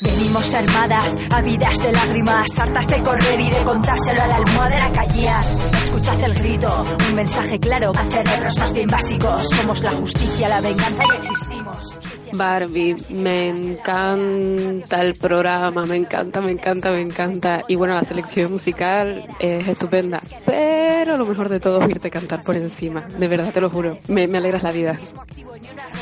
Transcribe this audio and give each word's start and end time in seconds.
Venimos 0.00 0.54
armadas, 0.54 1.16
ávidas 1.30 1.82
de 1.82 1.92
lágrimas, 1.92 2.58
hartas 2.58 2.86
de 2.86 3.02
correr 3.02 3.40
y 3.40 3.50
de 3.50 3.64
contárselo 3.64 4.22
a 4.22 4.26
la 4.28 4.36
almohadera 4.36 4.92
callar. 4.92 5.44
Escuchad 5.72 6.22
el 6.22 6.34
grito, 6.34 6.84
un 7.08 7.14
mensaje 7.14 7.58
claro 7.58 7.92
a 7.96 8.10
cerebros 8.10 8.58
más 8.58 8.72
bien 8.72 8.88
básicos. 8.88 9.50
Somos 9.50 9.82
la 9.82 9.92
justicia, 9.92 10.48
la 10.48 10.60
venganza 10.60 11.02
y 11.02 11.16
existimos. 11.16 11.98
Barbie, 12.32 12.96
me 13.10 13.48
encanta 13.48 15.02
el 15.02 15.14
programa, 15.14 15.86
me 15.86 15.96
encanta, 15.96 16.40
me 16.40 16.52
encanta, 16.52 16.90
me 16.90 17.00
encanta. 17.00 17.64
Y 17.66 17.74
bueno, 17.74 17.94
la 17.94 18.04
selección 18.04 18.52
musical 18.52 19.26
es 19.40 19.66
estupenda. 19.66 20.20
Pero 20.44 20.67
lo 21.16 21.26
mejor 21.26 21.48
de 21.48 21.60
todo 21.60 21.80
es 21.80 21.88
irte 21.88 22.08
a 22.08 22.10
cantar 22.10 22.42
por 22.42 22.56
encima. 22.56 23.02
De 23.18 23.28
verdad, 23.28 23.52
te 23.52 23.60
lo 23.60 23.68
juro. 23.68 23.98
Me, 24.08 24.26
me 24.28 24.38
alegras 24.38 24.62
la 24.62 24.72
vida. 24.72 24.98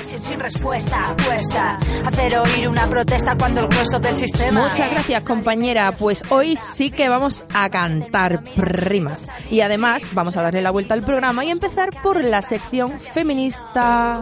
Sin 0.02 0.41
respuesta, 0.41 1.15
puesta. 1.16 1.79
Hacer 2.05 2.38
oír 2.38 2.69
una 2.69 2.88
protesta 2.88 3.37
cuando 3.38 3.60
el 3.62 3.69
grueso 3.69 3.98
del 3.98 4.16
sistema. 4.16 4.69
Muchas 4.69 4.91
gracias, 4.91 5.23
compañera. 5.23 5.92
Pues 5.92 6.23
hoy 6.30 6.56
sí 6.56 6.91
que 6.91 7.09
vamos 7.09 7.45
a 7.55 7.69
cantar 7.69 8.42
primas. 8.55 9.29
Y 9.51 9.60
además 9.60 10.02
vamos 10.12 10.37
a 10.37 10.42
darle 10.42 10.62
la 10.62 10.70
vuelta 10.70 10.95
al 10.95 11.02
programa 11.02 11.45
y 11.45 11.51
empezar 11.51 11.91
por 12.02 12.23
la 12.23 12.43
sección 12.43 12.98
feminista. 13.01 14.20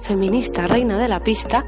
Feminista, 0.00 0.66
reina 0.66 0.96
de 0.96 1.08
la 1.08 1.20
pista. 1.20 1.64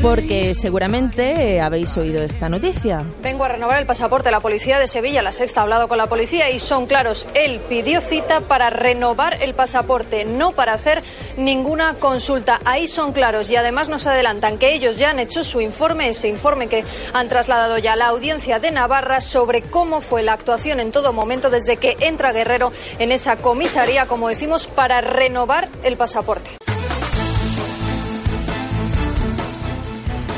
Porque 0.00 0.54
seguramente 0.54 1.60
habéis 1.60 1.96
oído 1.96 2.22
esta 2.22 2.48
noticia. 2.48 2.98
Vengo 3.20 3.44
a 3.44 3.48
renovar 3.48 3.78
el 3.78 3.86
pasaporte. 3.86 4.30
La 4.30 4.40
policía 4.40 4.78
de 4.78 4.86
Sevilla, 4.86 5.22
la 5.22 5.32
sexta, 5.32 5.60
ha 5.60 5.62
hablado 5.64 5.88
con 5.88 5.98
la 5.98 6.06
policía 6.06 6.50
y 6.50 6.60
son 6.60 6.86
claros. 6.86 7.26
Él 7.34 7.60
pidió 7.68 8.00
cita 8.00 8.40
para 8.40 8.70
renovar 8.70 9.42
el 9.42 9.54
pasaporte, 9.54 10.24
no 10.24 10.52
para 10.52 10.74
hacer 10.74 11.02
ninguna 11.36 11.94
consulta. 11.94 12.60
Ahí 12.64 12.86
son 12.86 13.12
claros 13.12 13.50
y 13.50 13.56
además 13.56 13.88
nos 13.88 14.06
adelantan 14.06 14.58
que 14.58 14.72
ellos 14.72 14.98
ya 14.98 15.10
han 15.10 15.18
hecho 15.18 15.42
su 15.42 15.60
informe, 15.60 16.08
ese 16.08 16.28
informe 16.28 16.68
que 16.68 16.84
han 17.12 17.28
trasladado 17.28 17.78
ya 17.78 17.94
a 17.94 17.96
la 17.96 18.06
audiencia 18.06 18.60
de 18.60 18.70
Navarra 18.70 19.20
sobre 19.20 19.62
cómo 19.62 20.00
fue 20.00 20.22
la 20.22 20.34
actuación 20.34 20.80
en 20.80 20.92
todo 20.92 21.12
momento 21.12 21.50
desde 21.50 21.76
que 21.76 21.96
entra 22.00 22.32
Guerrero 22.32 22.72
en 22.98 23.12
esa 23.12 23.36
comisaría, 23.36 24.06
como 24.06 24.28
decimos, 24.28 24.66
para 24.66 25.00
renovar 25.00 25.68
el 25.82 25.96
pasaporte. 25.96 26.50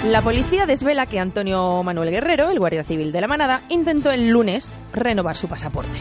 La 0.07 0.23
policía 0.23 0.65
desvela 0.65 1.05
que 1.05 1.21
Antonio 1.21 1.83
Manuel 1.83 2.11
Guerrero, 2.11 2.49
el 2.49 2.59
guardia 2.59 2.85
civil 2.85 3.13
de 3.13 3.21
la 3.21 3.29
manada, 3.29 3.61
intentó 3.69 4.11
el 4.11 4.31
lunes 4.31 4.79
renovar 4.95 5.37
su 5.37 5.47
pasaporte. 5.47 5.99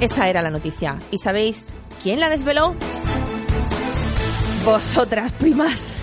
Esa 0.00 0.28
era 0.28 0.42
la 0.42 0.50
noticia. 0.50 0.98
¿Y 1.12 1.18
sabéis 1.18 1.74
quién 2.02 2.18
la 2.18 2.28
desveló? 2.28 2.74
Vosotras, 4.64 5.30
primas. 5.30 5.94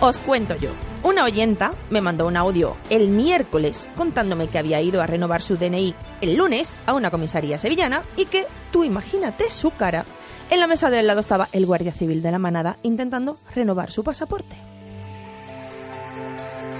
Os 0.00 0.18
cuento 0.18 0.54
yo. 0.56 0.68
Una 1.02 1.24
oyenta 1.24 1.70
me 1.88 2.02
mandó 2.02 2.26
un 2.26 2.36
audio 2.36 2.76
el 2.90 3.08
miércoles 3.08 3.88
contándome 3.96 4.48
que 4.48 4.58
había 4.58 4.82
ido 4.82 5.00
a 5.00 5.06
renovar 5.06 5.40
su 5.40 5.56
DNI 5.56 5.94
el 6.20 6.36
lunes 6.36 6.78
a 6.84 6.92
una 6.92 7.10
comisaría 7.10 7.56
sevillana 7.56 8.02
y 8.18 8.26
que, 8.26 8.44
tú 8.70 8.84
imagínate 8.84 9.48
su 9.48 9.70
cara, 9.70 10.04
en 10.50 10.60
la 10.60 10.66
mesa 10.66 10.90
de 10.90 10.98
al 10.98 11.06
lado 11.06 11.20
estaba 11.20 11.48
el 11.52 11.64
guardia 11.64 11.92
civil 11.92 12.20
de 12.20 12.32
la 12.32 12.38
manada 12.38 12.76
intentando 12.82 13.38
renovar 13.54 13.90
su 13.90 14.04
pasaporte 14.04 14.69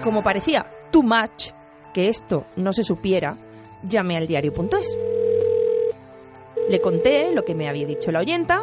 como 0.02 0.22
parecía 0.22 0.66
too 0.90 1.02
much 1.02 1.50
que 1.94 2.08
esto 2.08 2.46
no 2.56 2.72
se 2.72 2.84
supiera, 2.84 3.36
llamé 3.82 4.16
al 4.16 4.26
diario.es. 4.26 4.96
Le 6.68 6.80
conté 6.80 7.32
lo 7.34 7.42
que 7.44 7.54
me 7.54 7.68
había 7.68 7.86
dicho 7.86 8.12
la 8.12 8.20
oyenta 8.20 8.62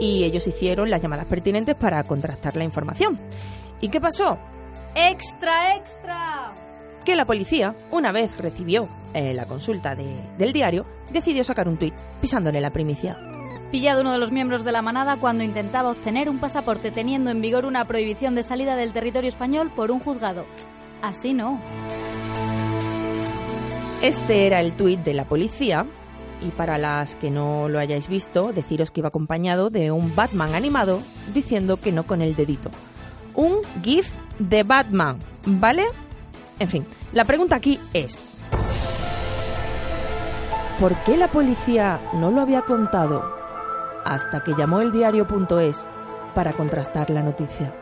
y 0.00 0.24
ellos 0.24 0.46
hicieron 0.46 0.88
las 0.90 1.02
llamadas 1.02 1.26
pertinentes 1.26 1.74
para 1.76 2.02
contrastar 2.04 2.56
la 2.56 2.64
información. 2.64 3.18
¿Y 3.80 3.88
qué 3.88 4.00
pasó? 4.00 4.38
¡Extra, 4.94 5.76
extra! 5.76 6.52
Que 7.04 7.16
la 7.16 7.26
policía, 7.26 7.74
una 7.90 8.12
vez 8.12 8.38
recibió 8.38 8.88
eh, 9.12 9.34
la 9.34 9.44
consulta 9.46 9.94
de- 9.94 10.22
del 10.38 10.52
diario, 10.54 10.86
decidió 11.12 11.44
sacar 11.44 11.68
un 11.68 11.76
tuit 11.76 11.94
pisándole 12.20 12.60
la 12.62 12.70
primicia. 12.70 13.18
Pillado 13.70 14.02
uno 14.02 14.12
de 14.12 14.18
los 14.18 14.30
miembros 14.30 14.64
de 14.64 14.72
la 14.72 14.82
manada 14.82 15.16
cuando 15.16 15.42
intentaba 15.42 15.90
obtener 15.90 16.28
un 16.28 16.38
pasaporte 16.38 16.90
teniendo 16.90 17.30
en 17.30 17.40
vigor 17.40 17.66
una 17.66 17.84
prohibición 17.84 18.34
de 18.34 18.42
salida 18.42 18.76
del 18.76 18.92
territorio 18.92 19.28
español 19.28 19.70
por 19.74 19.90
un 19.90 19.98
juzgado. 19.98 20.46
Así 21.02 21.34
no. 21.34 21.60
Este 24.00 24.46
era 24.46 24.60
el 24.60 24.74
tuit 24.74 25.00
de 25.00 25.14
la 25.14 25.24
policía 25.24 25.86
y 26.40 26.50
para 26.50 26.78
las 26.78 27.16
que 27.16 27.30
no 27.30 27.68
lo 27.68 27.78
hayáis 27.78 28.08
visto, 28.08 28.52
deciros 28.52 28.90
que 28.90 29.00
iba 29.00 29.08
acompañado 29.08 29.70
de 29.70 29.90
un 29.90 30.14
Batman 30.14 30.54
animado 30.54 31.00
diciendo 31.32 31.78
que 31.78 31.90
no 31.90 32.04
con 32.04 32.22
el 32.22 32.36
dedito. 32.36 32.70
Un 33.34 33.56
GIF 33.82 34.12
de 34.38 34.62
Batman, 34.62 35.18
¿vale? 35.46 35.84
En 36.58 36.68
fin, 36.68 36.86
la 37.12 37.24
pregunta 37.24 37.56
aquí 37.56 37.80
es... 37.92 38.38
¿Por 40.78 40.96
qué 41.04 41.16
la 41.16 41.30
policía 41.30 42.00
no 42.14 42.32
lo 42.32 42.40
había 42.40 42.62
contado 42.62 43.43
hasta 44.04 44.42
que 44.42 44.54
llamó 44.54 44.80
el 44.80 44.92
diario.es 44.92 45.88
para 46.34 46.52
contrastar 46.52 47.10
la 47.10 47.22
noticia? 47.22 47.72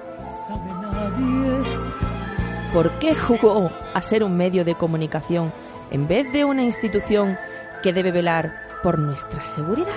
¿Por 2.73 2.91
qué 2.99 3.15
jugó 3.15 3.71
a 3.93 4.01
ser 4.01 4.25
un 4.25 4.37
medio 4.37 4.65
de 4.65 4.75
comunicación 4.75 5.53
en 5.91 6.09
vez 6.09 6.33
de 6.33 6.45
una 6.45 6.63
institución 6.63 7.39
que 7.83 7.93
debe 7.93 8.13
velar 8.13 8.55
por 8.83 8.99
nuestra 8.99 9.43
seguridad? 9.43 9.93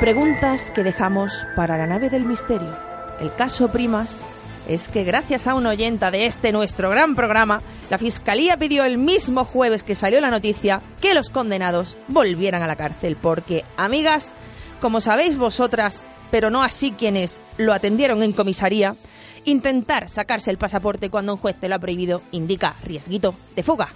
Preguntas 0.00 0.70
que 0.70 0.82
dejamos 0.82 1.46
para 1.56 1.76
la 1.76 1.86
nave 1.86 2.10
del 2.10 2.24
misterio. 2.24 2.76
El 3.20 3.32
caso 3.34 3.68
primas 3.70 4.22
es 4.68 4.88
que 4.88 5.04
gracias 5.04 5.46
a 5.46 5.54
una 5.54 5.70
oyenta 5.70 6.10
de 6.10 6.26
este 6.26 6.52
nuestro 6.52 6.90
gran 6.90 7.14
programa, 7.14 7.60
la 7.90 7.98
Fiscalía 7.98 8.56
pidió 8.56 8.84
el 8.84 8.98
mismo 8.98 9.44
jueves 9.44 9.82
que 9.82 9.94
salió 9.94 10.20
la 10.20 10.30
noticia 10.30 10.80
que 11.00 11.14
los 11.14 11.30
condenados 11.30 11.96
volvieran 12.08 12.62
a 12.62 12.66
la 12.66 12.76
cárcel 12.76 13.16
porque, 13.20 13.64
amigas, 13.76 14.32
como 14.80 15.00
sabéis 15.00 15.36
vosotras, 15.36 16.04
pero 16.30 16.50
no 16.50 16.62
así 16.62 16.92
quienes 16.92 17.40
lo 17.58 17.72
atendieron 17.72 18.22
en 18.22 18.32
comisaría, 18.32 18.96
intentar 19.44 20.08
sacarse 20.08 20.50
el 20.50 20.58
pasaporte 20.58 21.10
cuando 21.10 21.34
un 21.34 21.38
juez 21.38 21.56
te 21.60 21.68
lo 21.68 21.74
ha 21.74 21.78
prohibido 21.78 22.22
indica 22.32 22.74
riesguito 22.84 23.34
de 23.54 23.62
fuga. 23.62 23.88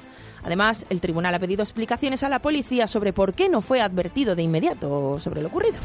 Además, 0.45 0.87
el 0.89 1.01
tribunal 1.01 1.35
ha 1.35 1.39
pedido 1.41 1.63
explicaciones 1.63 2.23
a 2.23 2.29
la 2.29 2.39
policía 2.39 2.87
sobre 2.87 3.13
por 3.13 3.35
qué 3.35 3.49
no 3.49 3.61
fue 3.61 3.81
advertido 3.81 4.37
de 4.37 4.43
inmediato 4.43 5.19
sobre 5.19 5.43
lo 5.43 5.49
ocurrido. 5.49 5.79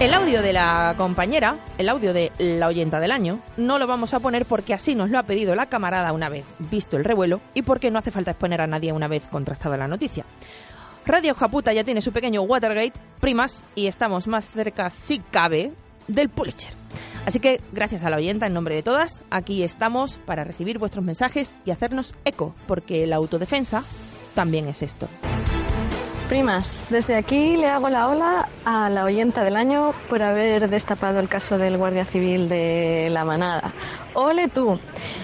El 0.00 0.14
audio 0.14 0.40
de 0.40 0.54
la 0.54 0.94
compañera, 0.96 1.56
el 1.76 1.90
audio 1.90 2.14
de 2.14 2.32
la 2.38 2.68
oyenta 2.68 3.00
del 3.00 3.12
año, 3.12 3.38
no 3.58 3.78
lo 3.78 3.86
vamos 3.86 4.14
a 4.14 4.20
poner 4.20 4.46
porque 4.46 4.72
así 4.72 4.94
nos 4.94 5.10
lo 5.10 5.18
ha 5.18 5.24
pedido 5.24 5.54
la 5.54 5.66
camarada 5.66 6.14
una 6.14 6.30
vez 6.30 6.46
visto 6.58 6.96
el 6.96 7.04
revuelo 7.04 7.42
y 7.52 7.60
porque 7.60 7.90
no 7.90 7.98
hace 7.98 8.10
falta 8.10 8.30
exponer 8.30 8.62
a 8.62 8.66
nadie 8.66 8.94
una 8.94 9.08
vez 9.08 9.22
contrastada 9.30 9.76
la 9.76 9.88
noticia. 9.88 10.24
Radio 11.04 11.34
Japuta 11.34 11.74
ya 11.74 11.84
tiene 11.84 12.00
su 12.00 12.12
pequeño 12.12 12.40
Watergate, 12.40 12.98
primas, 13.20 13.66
y 13.74 13.88
estamos 13.88 14.26
más 14.26 14.48
cerca, 14.50 14.88
si 14.88 15.18
cabe, 15.18 15.72
del 16.08 16.30
Pulitzer. 16.30 16.72
Así 17.26 17.38
que, 17.38 17.60
gracias 17.70 18.02
a 18.02 18.08
la 18.08 18.16
oyenta, 18.16 18.46
en 18.46 18.54
nombre 18.54 18.76
de 18.76 18.82
todas, 18.82 19.22
aquí 19.28 19.62
estamos 19.62 20.18
para 20.24 20.44
recibir 20.44 20.78
vuestros 20.78 21.04
mensajes 21.04 21.58
y 21.66 21.72
hacernos 21.72 22.14
eco, 22.24 22.54
porque 22.66 23.06
la 23.06 23.16
autodefensa 23.16 23.84
también 24.34 24.66
es 24.66 24.80
esto. 24.80 25.08
Primas, 26.30 26.86
desde 26.90 27.16
aquí 27.16 27.56
le 27.56 27.66
hago 27.66 27.88
la 27.88 28.06
ola 28.06 28.48
a 28.64 28.88
la 28.88 29.04
oyenta 29.04 29.42
del 29.42 29.56
año 29.56 29.92
por 30.08 30.22
haber 30.22 30.70
destapado 30.70 31.18
el 31.18 31.28
caso 31.28 31.58
del 31.58 31.76
Guardia 31.76 32.04
Civil 32.04 32.48
de 32.48 33.08
la 33.10 33.24
Manada. 33.24 33.72
Ole 34.14 34.46
tú. 34.46 34.78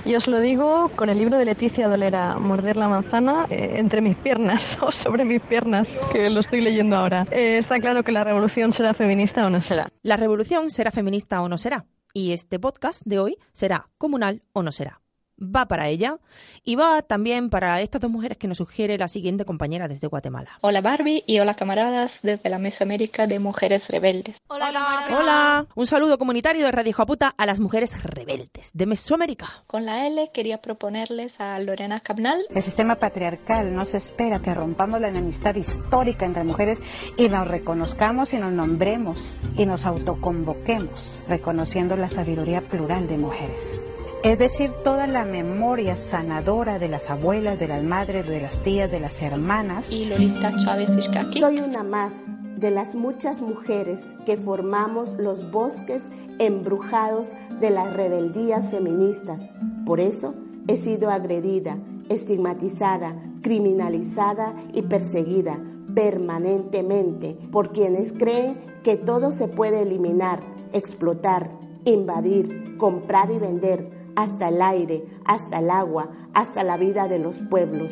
Y 0.05 0.17
os 0.17 0.27
lo 0.27 0.41
digo 0.41 0.91
con 0.97 1.09
el 1.09 1.19
libro 1.19 1.39
de 1.39 1.45
Leticia 1.45 1.87
Dolera, 1.87 2.39
Morder 2.41 2.77
la 2.77 2.89
manzana, 2.89 3.47
eh, 3.51 3.75
entre 3.77 4.01
mis 4.01 4.17
piernas 4.17 4.79
o 4.83 4.91
sobre 4.91 5.25
mis 5.25 5.41
piernas, 5.43 5.97
que 6.11 6.29
lo 6.29 6.41
estoy 6.41 6.61
leyendo 6.61 6.97
ahora. 6.97 7.23
Eh, 7.31 7.57
está 7.57 7.79
claro 7.79 8.03
que 8.03 8.11
la 8.11 8.25
revolución 8.25 8.73
será 8.73 8.93
feminista 8.93 9.47
o 9.47 9.51
no 9.51 9.61
será. 9.61 9.87
La 10.03 10.17
revolución 10.17 10.71
será 10.71 10.91
feminista 10.91 11.41
o 11.41 11.49
no 11.49 11.57
será. 11.57 11.87
Y 12.15 12.33
este 12.33 12.59
podcast 12.59 13.03
de 13.05 13.21
hoy 13.21 13.39
será 13.53 13.91
comunal 13.97 14.43
o 14.53 14.65
no 14.65 14.73
será. 14.73 15.01
Va 15.41 15.67
para 15.67 15.89
ella 15.89 16.19
y 16.65 16.77
va 16.77 17.03
también 17.03 17.51
para 17.51 17.81
estas 17.81 18.01
dos 18.01 18.11
mujeres 18.11 18.39
que 18.39 18.49
nos 18.49 18.59
sugiere 18.59 18.99
la 18.99 19.09
siguiente 19.09 19.45
compañera 19.45 19.89
desde 19.89 20.07
Guatemala. 20.07 20.51
Hola 20.63 20.81
Barbie 20.81 21.23
y 21.27 21.39
hola 21.39 21.55
camaradas 21.55 22.19
desde 22.23 22.49
la 22.49 22.59
Mesoamérica 22.59 23.27
de 23.27 23.39
Mujeres 23.39 23.89
Rebeldes. 23.89 24.37
Hola, 24.49 24.71
hola. 24.71 25.07
Hola. 25.11 25.67
Un 25.75 25.87
saludo 25.87 26.19
comunitario 26.19 26.65
de 26.65 26.73
Radio 26.73 26.93
Japuta 26.93 27.35
a 27.37 27.47
las 27.47 27.61
mujeres 27.61 28.03
rebeldes 28.03 28.71
de 28.73 28.87
Mesoamérica. 28.87 29.65
Con 29.67 29.85
la 29.85 30.07
L 30.07 30.31
quería 30.33 30.61
proponerles 30.61 31.39
a 31.41 31.59
Lorena 31.59 32.01
Cabnal. 32.01 32.47
El 32.51 32.63
sistema 32.63 32.97
patriarcal 32.97 33.75
nos 33.75 33.95
espera 33.95 34.41
que 34.41 34.55
rompamos 34.55 35.01
la 35.01 35.09
enemistad 35.09 35.55
histórica 35.55 36.25
entre 36.27 36.45
mujeres 36.45 36.83
y 37.17 37.29
nos 37.29 37.47
reconozcamos 37.47 38.33
y 38.33 38.39
nos 38.39 38.53
nombremos 38.53 39.41
y 39.57 39.67
nos 39.67 39.87
autoconvoquemos, 39.87 41.25
reconociendo 41.29 41.97
la 41.97 42.11
sabiduría 42.11 42.61
plural 42.63 43.07
de 43.09 43.19
mujeres 43.19 43.83
es 44.27 44.41
decir, 44.41 44.73
toda 44.83 45.07
la 45.07 45.25
memoria 45.25 45.95
sanadora 45.95 46.81
de 46.81 46.89
las 46.89 47.11
abuelas, 47.11 47.61
de 47.61 47.69
las 47.69 47.85
madres, 47.85 48.27
de 48.27 48.41
las 48.41 48.61
tías, 48.61 48.91
de 48.91 48.99
las 48.99 49.23
hermanas. 49.23 49.93
Y 49.93 50.07
Lolita 50.07 50.53
Chávez 50.57 50.91
Soy 51.39 51.61
una 51.61 51.85
más 51.85 52.25
de 52.57 52.73
las 52.73 52.97
muchas 52.97 53.41
mujeres 53.41 54.05
que 54.25 54.37
formamos 54.37 55.15
los 55.21 55.49
bosques 55.53 56.09
embrujados 56.41 57.31
de 57.61 57.71
las 57.71 57.93
rebeldías 57.93 58.69
feministas. 58.69 59.51
Por 59.85 60.01
eso 60.01 60.35
he 60.67 60.77
sido 60.77 61.11
agredida, 61.11 61.79
estigmatizada, 62.09 63.15
criminalizada 63.43 64.57
y 64.73 64.83
perseguida 64.83 65.61
permanentemente 65.95 67.39
por 67.53 67.73
quienes 67.73 68.13
creen 68.13 68.59
que 68.83 68.97
todo 68.97 69.31
se 69.31 69.47
puede 69.47 69.83
eliminar, 69.83 70.41
explotar, 70.73 71.49
invadir, 71.85 72.77
comprar 72.77 73.31
y 73.31 73.39
vender 73.39 73.96
hasta 74.17 74.49
el 74.49 74.61
aire, 74.61 75.05
hasta 75.25 75.59
el 75.59 75.71
agua, 75.71 76.09
hasta 76.35 76.65
la 76.65 76.77
vida 76.77 77.07
de 77.07 77.19
los 77.19 77.39
pueblos. 77.51 77.91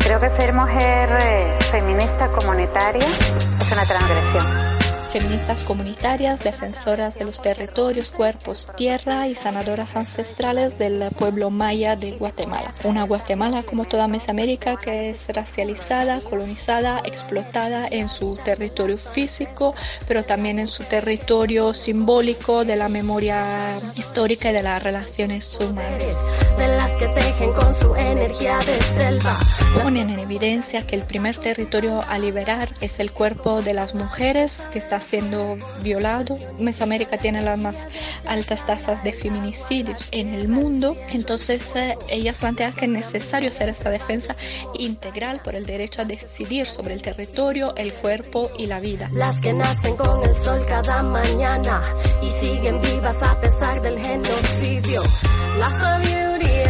Creo 0.00 0.20
que 0.20 0.30
ser 0.36 0.52
mujer 0.52 1.18
eh, 1.22 1.58
feminista 1.70 2.30
comunitaria 2.32 3.06
es 3.06 3.72
una 3.72 3.84
transgresión 3.84 4.75
feministas 5.06 5.64
comunitarias, 5.64 6.40
defensoras 6.40 7.14
de 7.14 7.24
los 7.24 7.40
territorios, 7.40 8.10
cuerpos, 8.10 8.68
tierra 8.76 9.28
y 9.28 9.34
sanadoras 9.34 9.96
ancestrales 9.96 10.78
del 10.78 11.10
pueblo 11.18 11.50
maya 11.50 11.96
de 11.96 12.12
Guatemala. 12.12 12.74
Una 12.84 13.04
Guatemala 13.04 13.62
como 13.62 13.84
toda 13.84 14.08
Mesoamérica 14.08 14.76
que 14.76 15.10
es 15.10 15.28
racializada, 15.28 16.20
colonizada, 16.20 17.00
explotada 17.04 17.86
en 17.90 18.08
su 18.08 18.36
territorio 18.44 18.98
físico, 18.98 19.74
pero 20.06 20.24
también 20.24 20.58
en 20.58 20.68
su 20.68 20.84
territorio 20.84 21.74
simbólico 21.74 22.64
de 22.64 22.76
la 22.76 22.88
memoria 22.88 23.80
histórica 23.94 24.50
y 24.50 24.54
de 24.54 24.62
las 24.62 24.82
relaciones 24.82 25.58
humanas. 25.60 26.16
De 26.58 26.66
las 26.68 26.90
que 26.92 27.08
tejen 27.08 27.52
con 27.52 27.74
su 27.74 27.94
energía 27.94 28.58
de 28.58 28.80
selva. 28.82 29.36
Ponen 29.82 30.10
en 30.10 30.18
evidencia 30.18 30.86
que 30.86 30.96
el 30.96 31.02
primer 31.02 31.38
territorio 31.38 32.02
a 32.08 32.18
liberar 32.18 32.70
es 32.80 32.98
el 32.98 33.12
cuerpo 33.12 33.62
de 33.62 33.74
las 33.74 33.94
mujeres 33.94 34.52
que 34.72 34.78
está 34.78 34.95
siendo 35.00 35.56
violado. 35.82 36.38
Mesoamérica 36.58 37.18
tiene 37.18 37.42
las 37.42 37.58
más 37.58 37.76
altas 38.26 38.66
tasas 38.66 39.02
de 39.04 39.12
feminicidios 39.12 40.08
en 40.12 40.34
el 40.34 40.48
mundo. 40.48 40.96
Entonces 41.10 41.62
eh, 41.74 41.96
ellas 42.08 42.36
plantean 42.36 42.72
que 42.72 42.86
es 42.86 42.90
necesario 42.90 43.50
hacer 43.50 43.68
esta 43.68 43.90
defensa 43.90 44.36
integral 44.74 45.40
por 45.42 45.54
el 45.54 45.66
derecho 45.66 46.02
a 46.02 46.04
decidir 46.04 46.66
sobre 46.66 46.94
el 46.94 47.02
territorio, 47.02 47.74
el 47.76 47.92
cuerpo 47.92 48.50
y 48.58 48.66
la 48.66 48.80
vida. 48.80 49.08
Las 49.12 49.40
que 49.40 49.52
nacen 49.52 49.96
con 49.96 50.22
el 50.22 50.34
sol 50.34 50.60
cada 50.68 51.02
mañana 51.02 51.82
y 52.22 52.30
siguen 52.30 52.80
vivas 52.80 53.22
a 53.22 53.40
pesar 53.40 53.80
del 53.82 53.98
genocidio. 53.98 55.02
La 55.58 55.70
sabiduría, 55.70 56.65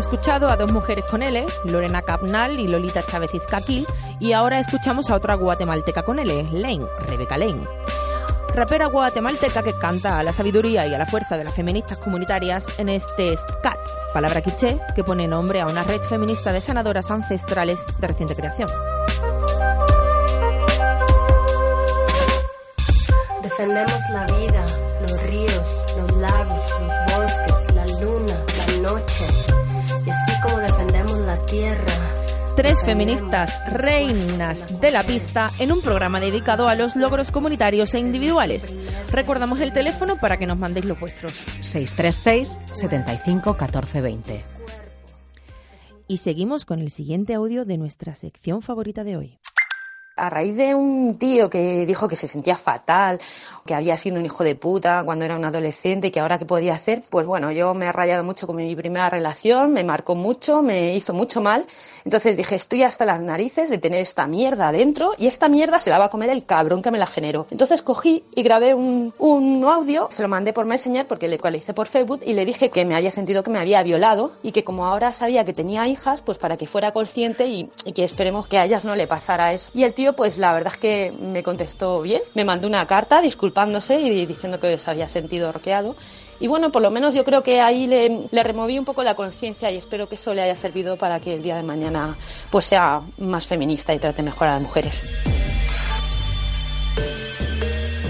escuchado 0.00 0.50
a 0.50 0.56
dos 0.56 0.72
mujeres 0.72 1.04
con 1.04 1.22
L, 1.22 1.46
Lorena 1.64 2.02
Capnal 2.02 2.58
y 2.58 2.66
Lolita 2.66 3.02
Chávez 3.04 3.34
Izcaquil, 3.34 3.86
y 4.18 4.32
ahora 4.32 4.58
escuchamos 4.58 5.10
a 5.10 5.14
otra 5.14 5.34
guatemalteca 5.34 6.02
con 6.02 6.18
L, 6.18 6.48
Lane, 6.52 6.86
Rebeca 7.06 7.36
Lane. 7.36 7.66
Rapera 8.54 8.86
guatemalteca 8.86 9.62
que 9.62 9.74
canta 9.74 10.18
a 10.18 10.22
la 10.22 10.32
sabiduría 10.32 10.86
y 10.86 10.94
a 10.94 10.98
la 10.98 11.06
fuerza 11.06 11.36
de 11.36 11.44
las 11.44 11.54
feministas 11.54 11.98
comunitarias 11.98 12.78
en 12.78 12.88
este 12.88 13.36
SCAT, 13.36 13.78
palabra 14.12 14.40
quiché 14.40 14.80
que 14.96 15.04
pone 15.04 15.28
nombre 15.28 15.60
a 15.60 15.66
una 15.66 15.84
red 15.84 16.00
feminista 16.00 16.52
de 16.52 16.60
sanadoras 16.60 17.10
ancestrales 17.10 17.80
de 17.98 18.06
reciente 18.06 18.34
creación. 18.34 18.68
Defendemos 23.42 24.00
la 24.12 24.26
vida, 24.26 24.66
los 25.02 25.22
ríos, 25.24 25.62
los 25.96 26.16
lagos, 26.16 26.62
los 26.80 27.16
bosques, 27.16 27.74
la 27.74 27.86
luna, 28.00 28.44
la 28.56 28.90
noche. 28.90 29.69
Tres 32.54 32.84
feministas 32.84 33.60
reinas 33.72 34.80
de 34.80 34.92
la 34.92 35.02
pista 35.02 35.50
en 35.58 35.72
un 35.72 35.80
programa 35.80 36.20
dedicado 36.20 36.68
a 36.68 36.76
los 36.76 36.94
logros 36.94 37.32
comunitarios 37.32 37.92
e 37.94 37.98
individuales. 37.98 38.72
Recordamos 39.10 39.58
el 39.60 39.72
teléfono 39.72 40.16
para 40.16 40.36
que 40.36 40.46
nos 40.46 40.58
mandéis 40.58 40.86
los 40.86 41.00
vuestros. 41.00 41.32
636 41.60 42.56
75 42.72 43.56
14 43.56 44.00
20. 44.00 44.44
Y 46.06 46.18
seguimos 46.18 46.64
con 46.64 46.78
el 46.80 46.90
siguiente 46.90 47.34
audio 47.34 47.64
de 47.64 47.78
nuestra 47.78 48.14
sección 48.14 48.62
favorita 48.62 49.02
de 49.02 49.16
hoy 49.16 49.38
a 50.20 50.28
raíz 50.28 50.56
de 50.56 50.74
un 50.74 51.16
tío 51.16 51.48
que 51.48 51.86
dijo 51.86 52.06
que 52.06 52.16
se 52.16 52.28
sentía 52.28 52.56
fatal, 52.56 53.18
que 53.64 53.74
había 53.74 53.96
sido 53.96 54.16
un 54.16 54.24
hijo 54.24 54.44
de 54.44 54.54
puta 54.54 55.02
cuando 55.04 55.24
era 55.24 55.36
un 55.36 55.44
adolescente 55.44 56.08
y 56.08 56.10
que 56.10 56.20
ahora 56.20 56.38
qué 56.38 56.44
podía 56.44 56.74
hacer, 56.74 57.02
pues 57.08 57.26
bueno, 57.26 57.50
yo 57.52 57.72
me 57.74 57.86
he 57.86 57.92
rayado 57.92 58.22
mucho 58.22 58.46
con 58.46 58.56
mi 58.56 58.74
primera 58.76 59.08
relación, 59.08 59.72
me 59.72 59.84
marcó 59.84 60.14
mucho, 60.14 60.62
me 60.62 60.94
hizo 60.94 61.14
mucho 61.14 61.40
mal. 61.40 61.66
Entonces 62.04 62.36
dije, 62.36 62.54
estoy 62.54 62.82
hasta 62.82 63.04
las 63.04 63.20
narices 63.20 63.70
de 63.70 63.78
tener 63.78 64.00
esta 64.00 64.26
mierda 64.26 64.68
adentro 64.68 65.14
y 65.18 65.26
esta 65.26 65.48
mierda 65.48 65.80
se 65.80 65.90
la 65.90 65.98
va 65.98 66.06
a 66.06 66.10
comer 66.10 66.30
el 66.30 66.44
cabrón 66.44 66.82
que 66.82 66.90
me 66.90 66.98
la 66.98 67.06
generó. 67.06 67.46
Entonces 67.50 67.82
cogí 67.82 68.24
y 68.34 68.42
grabé 68.42 68.74
un, 68.74 69.14
un 69.18 69.64
audio, 69.64 70.08
se 70.10 70.22
lo 70.22 70.28
mandé 70.28 70.52
por 70.52 70.66
Messenger 70.66 71.06
porque 71.06 71.28
le 71.28 71.38
cualicé 71.38 71.72
por 71.72 71.88
Facebook 71.88 72.20
y 72.26 72.34
le 72.34 72.44
dije 72.44 72.70
que 72.70 72.84
me 72.84 72.94
había 72.94 73.10
sentido 73.10 73.42
que 73.42 73.50
me 73.50 73.58
había 73.58 73.82
violado 73.82 74.32
y 74.42 74.52
que 74.52 74.64
como 74.64 74.86
ahora 74.86 75.12
sabía 75.12 75.44
que 75.44 75.52
tenía 75.52 75.86
hijas, 75.88 76.20
pues 76.22 76.38
para 76.38 76.56
que 76.56 76.66
fuera 76.66 76.92
consciente 76.92 77.46
y 77.46 77.70
que 77.94 78.04
esperemos 78.04 78.46
que 78.46 78.58
a 78.58 78.64
ellas 78.64 78.84
no 78.84 78.94
le 78.96 79.06
pasara 79.06 79.52
eso. 79.52 79.70
Y 79.74 79.84
el 79.84 79.94
tío 79.94 80.09
pues 80.14 80.38
la 80.38 80.52
verdad 80.52 80.72
es 80.72 80.78
que 80.78 81.12
me 81.20 81.42
contestó 81.42 82.00
bien, 82.02 82.22
me 82.34 82.44
mandó 82.44 82.66
una 82.66 82.86
carta 82.86 83.20
disculpándose 83.20 84.00
y 84.00 84.26
diciendo 84.26 84.60
que 84.60 84.76
se 84.78 84.90
había 84.90 85.08
sentido 85.08 85.52
roqueado. 85.52 85.96
Y 86.38 86.46
bueno, 86.46 86.72
por 86.72 86.80
lo 86.80 86.90
menos 86.90 87.14
yo 87.14 87.24
creo 87.24 87.42
que 87.42 87.60
ahí 87.60 87.86
le, 87.86 88.26
le 88.30 88.42
removí 88.42 88.78
un 88.78 88.84
poco 88.84 89.02
la 89.02 89.14
conciencia 89.14 89.70
y 89.70 89.76
espero 89.76 90.08
que 90.08 90.14
eso 90.14 90.32
le 90.32 90.42
haya 90.42 90.56
servido 90.56 90.96
para 90.96 91.20
que 91.20 91.34
el 91.34 91.42
día 91.42 91.56
de 91.56 91.62
mañana 91.62 92.16
pues 92.50 92.64
sea 92.64 93.02
más 93.18 93.46
feminista 93.46 93.92
y 93.92 93.98
trate 93.98 94.22
mejor 94.22 94.48
a 94.48 94.54
las 94.54 94.62
mujeres. 94.62 95.02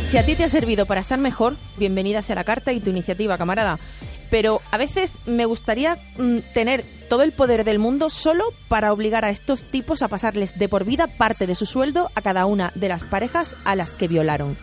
Si 0.08 0.18
a 0.18 0.24
ti 0.24 0.34
te 0.34 0.44
ha 0.44 0.48
servido 0.48 0.86
para 0.86 1.00
estar 1.00 1.18
mejor, 1.18 1.56
bienvenida 1.76 2.22
sea 2.22 2.34
la 2.34 2.44
carta 2.44 2.72
y 2.72 2.80
tu 2.80 2.90
iniciativa, 2.90 3.38
camarada 3.38 3.78
pero 4.30 4.62
a 4.70 4.78
veces 4.78 5.18
me 5.26 5.44
gustaría 5.44 5.98
mm, 6.16 6.38
tener 6.54 6.84
todo 7.08 7.22
el 7.22 7.32
poder 7.32 7.64
del 7.64 7.78
mundo 7.78 8.08
solo 8.08 8.44
para 8.68 8.92
obligar 8.92 9.24
a 9.24 9.30
estos 9.30 9.62
tipos 9.62 10.02
a 10.02 10.08
pasarles 10.08 10.58
de 10.58 10.68
por 10.68 10.84
vida 10.84 11.08
parte 11.08 11.46
de 11.46 11.56
su 11.56 11.66
sueldo 11.66 12.10
a 12.14 12.22
cada 12.22 12.46
una 12.46 12.72
de 12.76 12.88
las 12.88 13.02
parejas 13.02 13.56
a 13.64 13.74
las 13.74 13.96
que 13.96 14.08
violaron. 14.08 14.56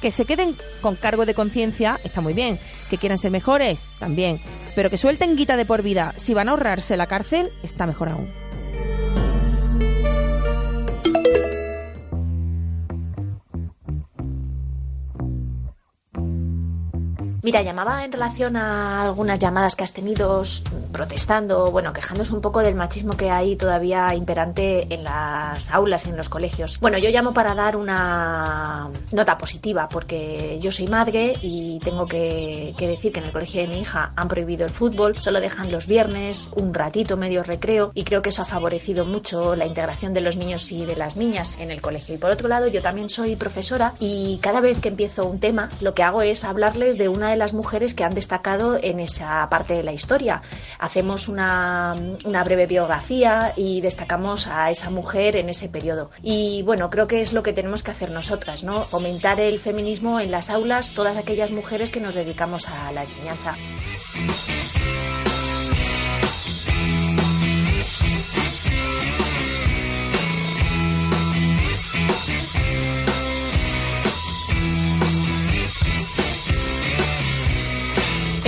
Que 0.00 0.10
se 0.10 0.24
queden 0.24 0.56
con 0.80 0.96
cargo 0.96 1.26
de 1.26 1.34
conciencia 1.34 2.00
está 2.04 2.20
muy 2.20 2.32
bien, 2.32 2.58
que 2.88 2.98
quieran 2.98 3.18
ser 3.18 3.30
mejores 3.30 3.86
también, 3.98 4.40
pero 4.74 4.90
que 4.90 4.96
suelten 4.96 5.36
guita 5.36 5.56
de 5.56 5.66
por 5.66 5.82
vida 5.82 6.14
si 6.16 6.34
van 6.34 6.48
a 6.48 6.52
ahorrarse 6.52 6.96
la 6.96 7.06
cárcel 7.06 7.52
está 7.62 7.86
mejor 7.86 8.08
aún. 8.08 8.32
Mira, 17.48 17.62
llamaba 17.62 18.04
en 18.04 18.12
relación 18.12 18.56
a 18.56 19.04
algunas 19.04 19.38
llamadas 19.38 19.74
que 19.74 19.82
has 19.82 19.94
tenido 19.94 20.42
protestando, 20.92 21.70
bueno, 21.70 21.94
quejándose 21.94 22.34
un 22.34 22.42
poco 22.42 22.60
del 22.60 22.74
machismo 22.74 23.16
que 23.16 23.30
hay 23.30 23.56
todavía 23.56 24.14
imperante 24.14 24.86
en 24.92 25.02
las 25.02 25.70
aulas 25.70 26.04
en 26.04 26.18
los 26.18 26.28
colegios. 26.28 26.78
Bueno, 26.78 26.98
yo 26.98 27.08
llamo 27.08 27.32
para 27.32 27.54
dar 27.54 27.78
una 27.78 28.90
nota 29.12 29.38
positiva, 29.38 29.88
porque 29.88 30.58
yo 30.60 30.70
soy 30.70 30.88
madre 30.88 31.36
y 31.40 31.78
tengo 31.78 32.04
que, 32.04 32.74
decir 32.78 33.14
que 33.14 33.20
en 33.20 33.24
el 33.24 33.32
colegio 33.32 33.62
de 33.62 33.68
mi 33.68 33.78
hija 33.80 34.12
han 34.14 34.28
prohibido 34.28 34.66
el 34.66 34.70
fútbol, 34.70 35.16
solo 35.16 35.40
dejan 35.40 35.72
los 35.72 35.86
viernes 35.86 36.50
un 36.54 36.74
ratito, 36.74 37.16
medio 37.16 37.42
recreo, 37.42 37.92
y 37.94 38.04
creo 38.04 38.20
que 38.20 38.28
eso 38.28 38.42
ha 38.42 38.44
favorecido 38.44 39.06
mucho 39.06 39.56
la 39.56 39.64
integración 39.64 40.12
de 40.12 40.20
los 40.20 40.36
niños 40.36 40.70
y 40.70 40.84
de 40.84 40.96
las 40.96 41.16
niñas 41.16 41.56
en 41.58 41.70
el 41.70 41.80
colegio. 41.80 42.14
Y 42.14 42.18
por 42.18 42.30
otro 42.30 42.46
lado, 42.46 42.68
yo 42.68 42.82
también 42.82 43.08
soy 43.08 43.36
profesora 43.36 43.94
y 44.00 44.38
cada 44.42 44.60
vez 44.60 44.80
que 44.80 44.88
empiezo 44.88 45.24
un 45.24 45.40
tema, 45.40 45.70
lo 45.80 45.94
que 45.94 46.02
hago 46.02 46.20
es 46.20 46.44
hablarles 46.44 46.98
de 46.98 47.08
una 47.08 47.30
de 47.30 47.37
las 47.38 47.54
mujeres 47.54 47.94
que 47.94 48.04
han 48.04 48.14
destacado 48.14 48.78
en 48.82 49.00
esa 49.00 49.48
parte 49.48 49.74
de 49.74 49.82
la 49.82 49.92
historia. 49.92 50.42
Hacemos 50.78 51.28
una, 51.28 51.94
una 52.24 52.44
breve 52.44 52.66
biografía 52.66 53.52
y 53.56 53.80
destacamos 53.80 54.46
a 54.46 54.70
esa 54.70 54.90
mujer 54.90 55.36
en 55.36 55.48
ese 55.48 55.68
periodo. 55.68 56.10
Y 56.22 56.62
bueno, 56.62 56.90
creo 56.90 57.06
que 57.06 57.20
es 57.20 57.32
lo 57.32 57.42
que 57.42 57.52
tenemos 57.52 57.82
que 57.82 57.90
hacer 57.90 58.10
nosotras, 58.10 58.64
¿no? 58.64 58.82
Fomentar 58.84 59.40
el 59.40 59.58
feminismo 59.58 60.20
en 60.20 60.30
las 60.30 60.50
aulas, 60.50 60.90
todas 60.90 61.16
aquellas 61.16 61.50
mujeres 61.50 61.90
que 61.90 62.00
nos 62.00 62.14
dedicamos 62.14 62.68
a 62.68 62.92
la 62.92 63.02
enseñanza. 63.02 63.54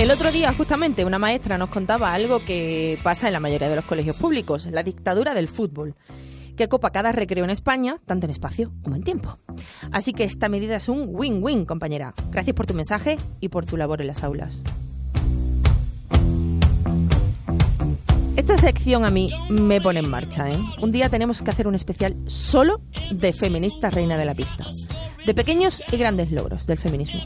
El 0.01 0.09
otro 0.09 0.31
día, 0.31 0.51
justamente, 0.51 1.05
una 1.05 1.19
maestra 1.19 1.59
nos 1.59 1.69
contaba 1.69 2.11
algo 2.11 2.43
que 2.43 2.97
pasa 3.03 3.27
en 3.27 3.33
la 3.33 3.39
mayoría 3.39 3.69
de 3.69 3.75
los 3.75 3.85
colegios 3.85 4.15
públicos, 4.15 4.65
la 4.65 4.81
dictadura 4.81 5.35
del 5.35 5.47
fútbol, 5.47 5.93
que 6.57 6.67
copa 6.67 6.89
cada 6.89 7.11
recreo 7.11 7.43
en 7.43 7.51
España, 7.51 7.99
tanto 8.07 8.25
en 8.25 8.31
espacio 8.31 8.71
como 8.81 8.95
en 8.95 9.03
tiempo. 9.03 9.37
Así 9.91 10.11
que 10.11 10.23
esta 10.23 10.49
medida 10.49 10.77
es 10.77 10.89
un 10.89 11.09
win-win, 11.11 11.65
compañera. 11.65 12.15
Gracias 12.31 12.55
por 12.55 12.65
tu 12.65 12.73
mensaje 12.73 13.17
y 13.41 13.49
por 13.49 13.67
tu 13.67 13.77
labor 13.77 14.01
en 14.01 14.07
las 14.07 14.23
aulas. 14.23 14.63
Esta 18.35 18.57
sección 18.57 19.05
a 19.05 19.11
mí 19.11 19.29
me 19.51 19.79
pone 19.81 19.99
en 19.99 20.09
marcha. 20.09 20.49
¿eh? 20.49 20.57
Un 20.81 20.91
día 20.91 21.09
tenemos 21.09 21.43
que 21.43 21.51
hacer 21.51 21.67
un 21.67 21.75
especial 21.75 22.15
solo 22.25 22.81
de 23.11 23.31
feminista 23.31 23.91
reina 23.91 24.17
de 24.17 24.25
la 24.25 24.33
pista. 24.33 24.65
De 25.27 25.35
pequeños 25.35 25.83
y 25.91 25.97
grandes 25.97 26.31
logros 26.31 26.65
del 26.65 26.79
feminismo. 26.79 27.21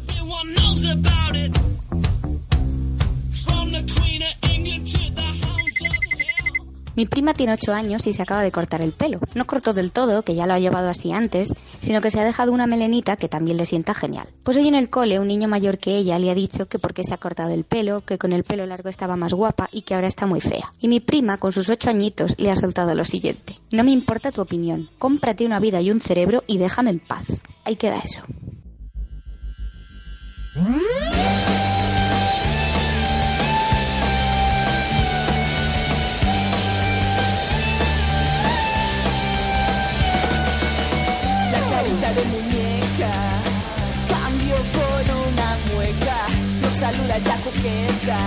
Mi 6.95 7.05
prima 7.05 7.33
tiene 7.33 7.53
8 7.53 7.73
años 7.73 8.07
y 8.07 8.13
se 8.13 8.21
acaba 8.21 8.41
de 8.41 8.51
cortar 8.51 8.81
el 8.81 8.91
pelo. 8.91 9.19
No 9.33 9.45
cortó 9.45 9.73
del 9.73 9.91
todo, 9.91 10.23
que 10.23 10.35
ya 10.35 10.45
lo 10.45 10.53
ha 10.53 10.59
llevado 10.59 10.89
así 10.89 11.11
antes, 11.11 11.53
sino 11.81 12.01
que 12.01 12.11
se 12.11 12.19
ha 12.19 12.23
dejado 12.25 12.51
una 12.51 12.67
melenita 12.67 13.17
que 13.17 13.27
también 13.27 13.57
le 13.57 13.65
sienta 13.65 13.93
genial. 13.93 14.29
Pues 14.43 14.57
hoy 14.57 14.67
en 14.67 14.75
el 14.75 14.89
cole 14.89 15.19
un 15.19 15.27
niño 15.27 15.47
mayor 15.47 15.77
que 15.77 15.97
ella 15.97 16.17
le 16.19 16.31
ha 16.31 16.35
dicho 16.35 16.67
que 16.67 16.79
porque 16.79 17.03
se 17.03 17.13
ha 17.13 17.17
cortado 17.17 17.51
el 17.51 17.65
pelo, 17.65 18.01
que 18.01 18.17
con 18.17 18.33
el 18.33 18.43
pelo 18.43 18.65
largo 18.65 18.89
estaba 18.89 19.15
más 19.15 19.33
guapa 19.33 19.69
y 19.71 19.81
que 19.81 19.95
ahora 19.95 20.07
está 20.07 20.25
muy 20.25 20.41
fea. 20.41 20.71
Y 20.79 20.87
mi 20.87 20.99
prima, 20.99 21.37
con 21.37 21.51
sus 21.51 21.69
8 21.69 21.89
añitos, 21.89 22.35
le 22.37 22.51
ha 22.51 22.55
soltado 22.55 22.95
lo 22.95 23.05
siguiente. 23.05 23.59
No 23.71 23.83
me 23.83 23.91
importa 23.91 24.31
tu 24.31 24.41
opinión, 24.41 24.89
cómprate 24.97 25.45
una 25.45 25.59
vida 25.59 25.81
y 25.81 25.91
un 25.91 25.99
cerebro 25.99 26.43
y 26.47 26.57
déjame 26.57 26.91
en 26.91 26.99
paz. 26.99 27.25
Ahí 27.65 27.75
queda 27.75 27.99
eso. 27.99 28.21
Saluda 47.65 47.95
ya 48.05 48.05
coqueta. 48.05 48.19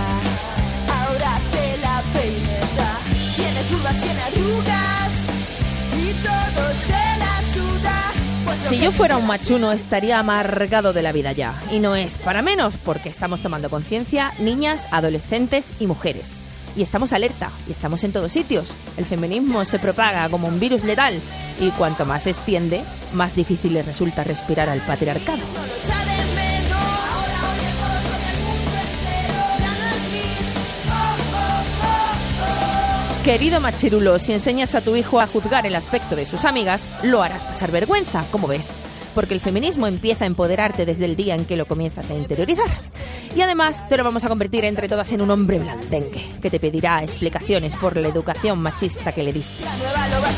Ahora 0.87 1.35
hace 1.35 1.77
la 1.77 2.03
peineta. 2.13 2.97
Tiene 3.35 3.61
curvas, 3.69 4.01
tiene 4.01 4.21
arrugas. 4.21 5.11
Y 5.97 6.13
todo 6.23 6.73
se 6.73 7.17
la 7.19 7.53
suda. 7.53 8.11
Pues 8.45 8.63
lo 8.63 8.69
Si 8.69 8.79
yo 8.79 8.91
fuera 8.91 9.17
un 9.17 9.27
machuno 9.27 9.71
estaría 9.71 10.19
amargado 10.19 10.93
de 10.93 11.01
la 11.01 11.11
vida 11.11 11.31
ya. 11.31 11.61
Y 11.71 11.79
no 11.79 11.95
es 11.95 12.17
para 12.17 12.41
menos, 12.41 12.77
porque 12.77 13.09
estamos 13.09 13.41
tomando 13.41 13.69
conciencia 13.69 14.33
niñas, 14.39 14.87
adolescentes 14.91 15.73
y 15.79 15.87
mujeres. 15.87 16.41
Y 16.75 16.83
estamos 16.83 17.13
alerta, 17.13 17.51
y 17.67 17.71
estamos 17.71 18.03
en 18.03 18.13
todos 18.13 18.31
sitios. 18.31 18.73
El 18.95 19.05
feminismo 19.05 19.65
se 19.65 19.79
propaga 19.79 20.29
como 20.29 20.47
un 20.47 20.59
virus 20.59 20.83
letal, 20.83 21.19
y 21.59 21.71
cuanto 21.71 22.05
más 22.05 22.23
se 22.23 22.29
extiende, 22.29 22.83
más 23.11 23.35
difícil 23.35 23.73
le 23.73 23.81
resulta 23.81 24.23
respirar 24.23 24.69
al 24.69 24.81
patriarcado. 24.81 25.41
Querido 33.29 33.61
machirulo, 33.61 34.17
si 34.17 34.33
enseñas 34.33 34.73
a 34.73 34.81
tu 34.81 34.95
hijo 34.95 35.19
a 35.19 35.27
juzgar 35.27 35.67
el 35.67 35.75
aspecto 35.75 36.15
de 36.15 36.25
sus 36.25 36.45
amigas, 36.45 36.89
lo 37.03 37.21
harás 37.21 37.43
pasar 37.43 37.69
vergüenza, 37.69 38.25
como 38.31 38.47
ves. 38.47 38.79
Porque 39.13 39.35
el 39.35 39.39
feminismo 39.39 39.85
empieza 39.85 40.23
a 40.23 40.27
empoderarte 40.27 40.83
desde 40.83 41.05
el 41.05 41.15
día 41.15 41.35
en 41.35 41.45
que 41.45 41.55
lo 41.55 41.67
comienzas 41.67 42.09
a 42.09 42.15
interiorizar. 42.15 42.65
Y 43.35 43.41
además 43.41 43.87
te 43.87 43.97
lo 43.97 44.03
vamos 44.03 44.25
a 44.25 44.29
convertir 44.29 44.65
entre 44.65 44.89
todas 44.89 45.11
en 45.11 45.21
un 45.21 45.29
hombre 45.29 45.59
blandengue, 45.59 46.27
que 46.41 46.49
te 46.49 46.59
pedirá 46.59 47.03
explicaciones 47.03 47.75
por 47.75 47.97
la 47.97 48.07
educación 48.07 48.57
machista 48.63 49.11
que 49.11 49.21
le 49.21 49.31
diste. 49.31 49.63
La 49.63 49.77
nueva 49.77 50.31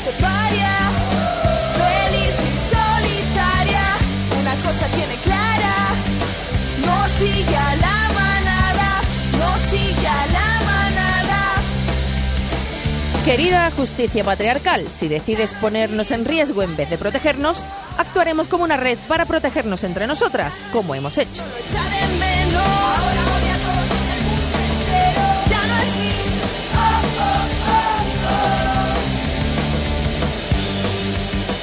Querida 13.32 13.72
justicia 13.72 14.26
patriarcal, 14.26 14.92
si 14.92 15.08
decides 15.08 15.54
ponernos 15.54 16.12
en 16.12 16.26
riesgo 16.26 16.64
en 16.64 16.76
vez 16.76 16.90
de 16.90 16.98
protegernos, 16.98 17.64
actuaremos 17.98 18.50
como 18.50 18.66
una 18.66 18.76
red 18.76 18.98
para 19.08 19.26
protegernos 19.26 19.86
entre 19.86 20.06
nosotras, 20.06 20.62
como 20.74 20.96
hemos 20.96 21.18
hecho. 21.18 21.42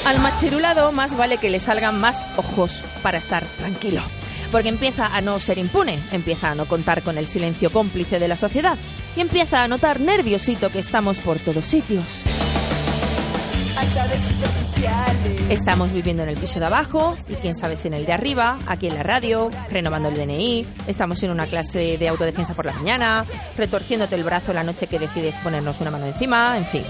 Al 0.06 0.20
machirulado 0.20 0.90
más 0.92 1.14
vale 1.18 1.36
que 1.36 1.50
le 1.50 1.60
salgan 1.60 2.00
más 2.00 2.30
ojos 2.38 2.82
para 3.02 3.18
estar 3.18 3.44
tranquilo. 3.58 4.00
Porque 4.50 4.68
empieza 4.68 5.06
a 5.06 5.20
no 5.20 5.38
ser 5.40 5.58
impune, 5.58 5.98
empieza 6.12 6.50
a 6.50 6.54
no 6.54 6.66
contar 6.66 7.02
con 7.02 7.18
el 7.18 7.26
silencio 7.26 7.70
cómplice 7.70 8.18
de 8.18 8.28
la 8.28 8.36
sociedad 8.36 8.78
y 9.16 9.20
empieza 9.20 9.62
a 9.62 9.68
notar 9.68 10.00
nerviosito 10.00 10.70
que 10.70 10.78
estamos 10.78 11.18
por 11.18 11.38
todos 11.38 11.64
sitios. 11.64 12.22
Estamos 15.48 15.92
viviendo 15.92 16.22
en 16.22 16.28
el 16.28 16.36
piso 16.36 16.60
de 16.60 16.66
abajo 16.66 17.16
y 17.28 17.34
quién 17.34 17.54
sabe 17.54 17.76
si 17.76 17.88
en 17.88 17.94
el 17.94 18.06
de 18.06 18.12
arriba, 18.12 18.58
aquí 18.66 18.86
en 18.86 18.94
la 18.94 19.02
radio, 19.02 19.50
renovando 19.70 20.08
el 20.08 20.16
DNI, 20.16 20.66
estamos 20.86 21.22
en 21.22 21.30
una 21.30 21.46
clase 21.46 21.96
de 21.96 22.08
autodefensa 22.08 22.54
por 22.54 22.66
la 22.66 22.72
mañana, 22.72 23.24
retorciéndote 23.56 24.14
el 24.14 24.24
brazo 24.24 24.52
la 24.52 24.62
noche 24.62 24.86
que 24.86 24.98
decides 24.98 25.36
ponernos 25.36 25.80
una 25.80 25.90
mano 25.90 26.06
encima, 26.06 26.56
en 26.56 26.66
fin. 26.66 26.84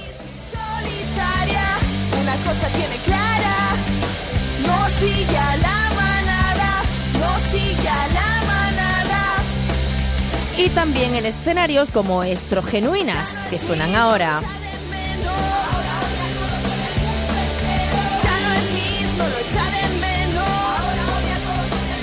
Y 10.58 10.70
también 10.70 11.14
en 11.14 11.24
escenarios 11.24 11.88
como 11.88 12.24
Estrogenuinas, 12.24 13.44
que 13.48 13.58
suenan 13.58 13.94
ahora. 13.94 14.42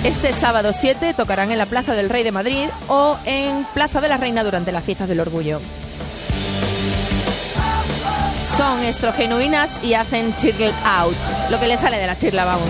Este 0.05 0.31
sábado 0.31 0.71
7 0.71 1.13
tocarán 1.15 1.51
en 1.51 1.57
la 1.57 1.65
Plaza 1.65 1.95
del 1.95 2.09
Rey 2.09 2.23
de 2.23 2.31
Madrid 2.31 2.69
o 2.87 3.17
en 3.25 3.65
Plaza 3.73 3.99
de 3.99 4.07
la 4.07 4.15
Reina 4.15 4.41
durante 4.43 4.71
las 4.71 4.85
fiestas 4.85 5.09
del 5.09 5.19
orgullo. 5.19 5.59
Son 8.55 8.81
estrogenuinas 8.83 9.83
y 9.83 9.95
hacen 9.95 10.33
Chirgle 10.35 10.71
Out, 10.85 11.17
lo 11.49 11.59
que 11.59 11.67
le 11.67 11.75
sale 11.75 11.97
de 11.97 12.07
la 12.07 12.15
chirla, 12.15 12.45
vamos. 12.45 12.69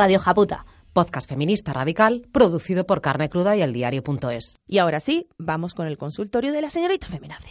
Radio 0.00 0.18
Japuta, 0.18 0.64
podcast 0.94 1.28
feminista 1.28 1.74
radical 1.74 2.26
producido 2.32 2.86
por 2.86 3.02
Carne 3.02 3.28
Cruda 3.28 3.54
y 3.54 3.60
el 3.60 3.74
diario.es. 3.74 4.58
Y 4.66 4.78
ahora 4.78 4.98
sí, 4.98 5.28
vamos 5.36 5.74
con 5.74 5.86
el 5.86 5.98
consultorio 5.98 6.54
de 6.54 6.62
la 6.62 6.70
señorita 6.70 7.06
Feminace. 7.06 7.50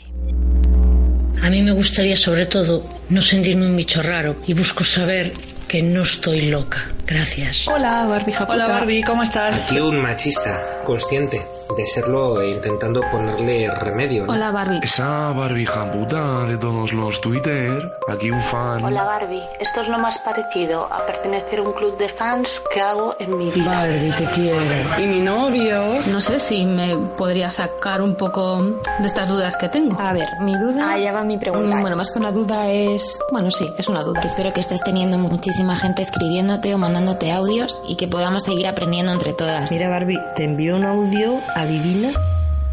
A 1.44 1.50
mí 1.52 1.62
me 1.62 1.74
gustaría 1.74 2.16
sobre 2.16 2.48
todo 2.48 2.84
no 3.12 3.22
sentirme 3.22 3.68
un 3.68 3.78
bicho 3.78 4.02
raro 4.02 4.36
y 4.48 4.56
busco 4.56 4.84
saber 4.84 5.32
que 5.70 5.84
no 5.84 6.02
estoy 6.02 6.50
loca, 6.50 6.80
Gracias. 7.06 7.68
Hola, 7.68 8.06
Barbie 8.06 8.34
Japuta. 8.34 8.54
Hola, 8.54 8.68
Barbie, 8.68 9.02
¿cómo 9.04 9.24
estás? 9.24 9.66
Aquí 9.66 9.80
un 9.80 10.00
machista, 10.00 10.56
consciente 10.86 11.44
de 11.76 11.86
serlo 11.88 12.40
e 12.40 12.52
intentando 12.52 13.02
ponerle 13.12 13.68
remedio. 13.74 14.28
¿no? 14.28 14.34
Hola, 14.34 14.52
Barbie. 14.52 14.80
Esa 14.84 15.32
Barbie 15.32 15.66
Japuta 15.66 16.46
de 16.46 16.58
todos 16.58 16.94
los 16.94 17.20
Twitter. 17.20 17.82
Aquí 18.08 18.30
un 18.30 18.40
fan. 18.42 18.84
Hola, 18.84 19.04
Barbie. 19.06 19.42
Esto 19.60 19.82
es 19.82 19.88
lo 19.88 19.98
más 19.98 20.20
parecido 20.20 20.88
a 20.94 21.04
pertenecer 21.08 21.58
a 21.60 21.64
un 21.64 21.74
club 21.74 21.98
de 21.98 22.10
fans 22.10 22.62
que 22.72 22.80
hago 22.80 23.16
en 23.20 23.36
mi 23.40 23.50
vida. 23.50 23.66
Barbie, 23.72 24.12
te 24.12 24.26
quiero. 24.26 24.60
Y 25.02 25.08
mi 25.08 25.22
novio. 25.22 26.02
No 26.12 26.20
sé 26.20 26.40
si 26.40 26.64
me 26.64 26.96
podría 26.96 27.50
sacar 27.50 28.04
un 28.04 28.14
poco 28.14 28.62
de 29.00 29.08
estas 29.08 29.28
dudas 29.28 29.58
que 29.58 29.68
tengo. 29.70 30.00
A 30.00 30.14
ver, 30.14 30.28
mi 30.42 30.54
duda. 30.54 30.92
Ah, 30.92 30.98
ya 31.00 31.12
va 31.12 31.24
mi 31.24 31.38
pregunta. 31.40 31.76
Mm, 31.76 31.82
Bueno, 31.82 31.96
más 31.96 32.12
que 32.12 32.20
una 32.20 32.32
duda 32.32 32.70
es. 32.70 33.18
Bueno, 33.32 33.50
sí, 33.50 33.68
es 33.80 33.88
una 33.88 34.04
duda. 34.04 34.22
Que 34.22 34.28
espero 34.28 34.54
que 34.54 34.60
estés 34.60 34.84
teniendo 34.84 35.18
muchísima 35.60 35.76
gente 35.76 36.02
escribiéndote 36.02 36.74
o 36.74 36.78
mandándote 36.78 37.34
audios 37.34 37.82
y 37.86 37.98
que 37.98 38.08
podamos 38.08 38.44
seguir 38.44 38.66
aprendiendo 38.66 39.12
entre 39.12 39.34
todas. 39.34 39.70
Mira, 39.74 39.90
Barbie, 39.90 40.18
te 40.34 40.46
envío 40.46 40.78
un 40.78 40.86
audio. 40.86 41.42
Adivina. 41.54 42.12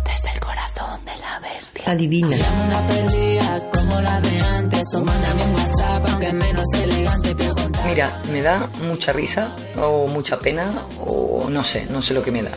Desde 0.04 0.30
el 0.32 0.38
corazón 0.38 1.04
de 1.04 1.10
la 1.18 1.40
bestia. 1.40 1.82
Adivina. 1.84 2.36
Una 2.64 2.86
perdida 2.86 3.70
como 3.72 4.00
la 4.00 4.20
de 4.20 4.40
antes 4.40 4.94
o 4.94 5.04
mándame 5.04 5.44
un 5.46 5.54
WhatsApp 5.54 6.06
aunque 6.10 6.32
menos 6.32 6.66
elegante 6.74 7.34
pregunta. 7.34 7.82
Mira, 7.84 8.22
me 8.30 8.40
da 8.40 8.70
mucha 8.82 9.12
risa 9.12 9.50
o 9.76 10.06
mucha 10.06 10.36
pena 10.38 10.86
o 11.04 11.50
no 11.50 11.64
sé, 11.64 11.86
no 11.90 12.00
sé 12.00 12.14
lo 12.14 12.22
que 12.22 12.30
me 12.30 12.44
da. 12.44 12.52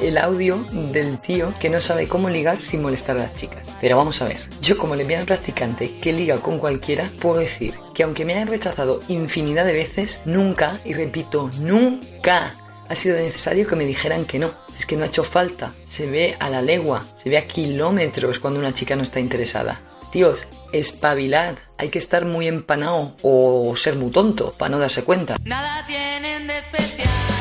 El 0.00 0.16
audio 0.16 0.64
del 0.72 1.20
tío 1.20 1.52
que 1.60 1.68
no 1.68 1.78
sabe 1.78 2.08
cómo 2.08 2.30
ligar 2.30 2.60
sin 2.60 2.80
molestar 2.80 3.18
a 3.18 3.24
las 3.24 3.34
chicas. 3.34 3.76
Pero 3.80 3.98
vamos 3.98 4.22
a 4.22 4.28
ver, 4.28 4.38
yo 4.62 4.78
como 4.78 4.94
lesbiana 4.94 5.26
practicante 5.26 5.98
que 5.98 6.12
liga 6.12 6.38
con 6.38 6.58
cualquiera, 6.58 7.10
puedo 7.20 7.38
decir 7.38 7.74
que 7.94 8.02
aunque 8.02 8.24
me 8.24 8.34
hayan 8.34 8.48
rechazado 8.48 9.00
infinidad 9.08 9.66
de 9.66 9.74
veces, 9.74 10.22
nunca, 10.24 10.80
y 10.86 10.94
repito, 10.94 11.50
nunca 11.60 12.54
ha 12.88 12.94
sido 12.94 13.16
necesario 13.16 13.68
que 13.68 13.76
me 13.76 13.84
dijeran 13.84 14.24
que 14.24 14.38
no. 14.38 14.52
Es 14.76 14.86
que 14.86 14.96
no 14.96 15.04
ha 15.04 15.08
hecho 15.08 15.22
falta. 15.22 15.72
Se 15.84 16.10
ve 16.10 16.34
a 16.40 16.48
la 16.48 16.62
legua, 16.62 17.04
se 17.16 17.28
ve 17.28 17.36
a 17.36 17.46
kilómetros 17.46 18.38
cuando 18.38 18.58
una 18.58 18.72
chica 18.72 18.96
no 18.96 19.02
está 19.02 19.20
interesada. 19.20 19.82
Tíos, 20.10 20.48
espabilad. 20.72 21.56
Hay 21.76 21.90
que 21.90 21.98
estar 21.98 22.24
muy 22.24 22.48
empanado 22.48 23.14
o 23.22 23.76
ser 23.76 23.96
muy 23.96 24.10
tonto 24.10 24.52
para 24.52 24.70
no 24.70 24.78
darse 24.78 25.04
cuenta. 25.04 25.36
Nada 25.44 25.86
tienen 25.86 26.48
de 26.48 26.58
especial. 26.58 27.39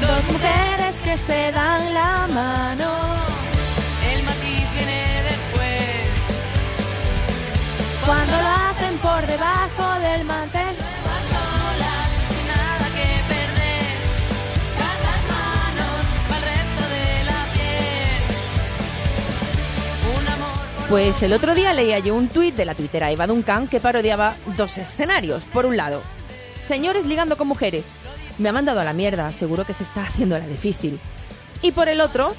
Dos 0.00 0.24
mujeres 0.32 0.94
que 1.02 1.16
se 1.18 1.52
dan 1.52 1.94
la 1.94 2.26
mano. 2.32 2.90
El 4.12 4.22
matiz 4.24 4.66
viene 4.74 5.22
después. 5.30 5.82
Cuando 8.06 8.36
lo 8.36 8.48
hacen 8.48 8.98
por 8.98 9.26
debajo 9.26 10.00
del 10.00 10.24
mantel. 10.24 10.76
Pues 20.90 21.22
el 21.22 21.32
otro 21.32 21.54
día 21.54 21.72
leía 21.72 22.00
yo 22.00 22.16
un 22.16 22.26
tuit 22.26 22.56
de 22.56 22.64
la 22.64 22.74
tuitera 22.74 23.12
Eva 23.12 23.28
Duncan 23.28 23.68
que 23.68 23.78
parodiaba 23.78 24.34
dos 24.56 24.76
escenarios. 24.76 25.44
Por 25.44 25.64
un 25.64 25.76
lado, 25.76 26.02
señores 26.60 27.06
ligando 27.06 27.36
con 27.36 27.46
mujeres. 27.46 27.94
Me 28.40 28.48
ha 28.48 28.52
mandado 28.52 28.80
a 28.80 28.84
la 28.84 28.94
mierda, 28.94 29.30
seguro 29.34 29.66
que 29.66 29.74
se 29.74 29.82
está 29.82 30.04
haciendo 30.04 30.38
la 30.38 30.46
difícil. 30.46 30.98
Y 31.60 31.72
por 31.72 31.90
el 31.90 32.00
otro, 32.00 32.32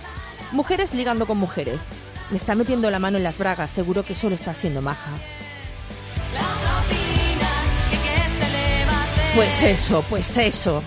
mujeres 0.51 0.95
ligando 0.95 1.27
con 1.27 1.37
mujeres. 1.37 1.89
Me 2.31 2.37
está 2.37 2.55
metiendo 2.55 2.89
la 2.89 2.97
mano 2.97 3.17
en 3.17 3.23
las 3.23 3.37
bragas, 3.37 3.69
seguro 3.69 4.03
que 4.03 4.15
solo 4.15 4.33
está 4.33 4.55
siendo 4.55 4.81
maja. 4.81 5.11
Pues 9.35 9.61
eso, 9.61 10.03
pues 10.09 10.39
eso. 10.39 10.81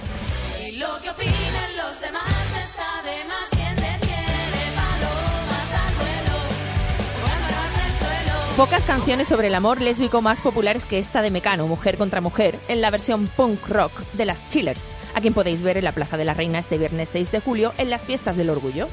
Pocas 8.56 8.84
canciones 8.84 9.26
sobre 9.26 9.48
el 9.48 9.54
amor 9.56 9.80
lésbico 9.80 10.22
más 10.22 10.40
populares 10.40 10.84
que 10.84 11.00
esta 11.00 11.22
de 11.22 11.32
Mecano, 11.32 11.66
Mujer 11.66 11.96
contra 11.96 12.20
Mujer, 12.20 12.56
en 12.68 12.80
la 12.80 12.90
versión 12.90 13.26
punk 13.26 13.66
rock 13.66 13.90
de 14.12 14.26
las 14.26 14.46
Chillers, 14.46 14.92
a 15.16 15.20
quien 15.20 15.34
podéis 15.34 15.60
ver 15.60 15.76
en 15.76 15.82
la 15.82 15.90
Plaza 15.90 16.16
de 16.16 16.24
la 16.24 16.34
Reina 16.34 16.60
este 16.60 16.78
viernes 16.78 17.08
6 17.08 17.32
de 17.32 17.40
julio 17.40 17.74
en 17.78 17.90
las 17.90 18.04
Fiestas 18.04 18.36
del 18.36 18.50
Orgullo. 18.50 18.86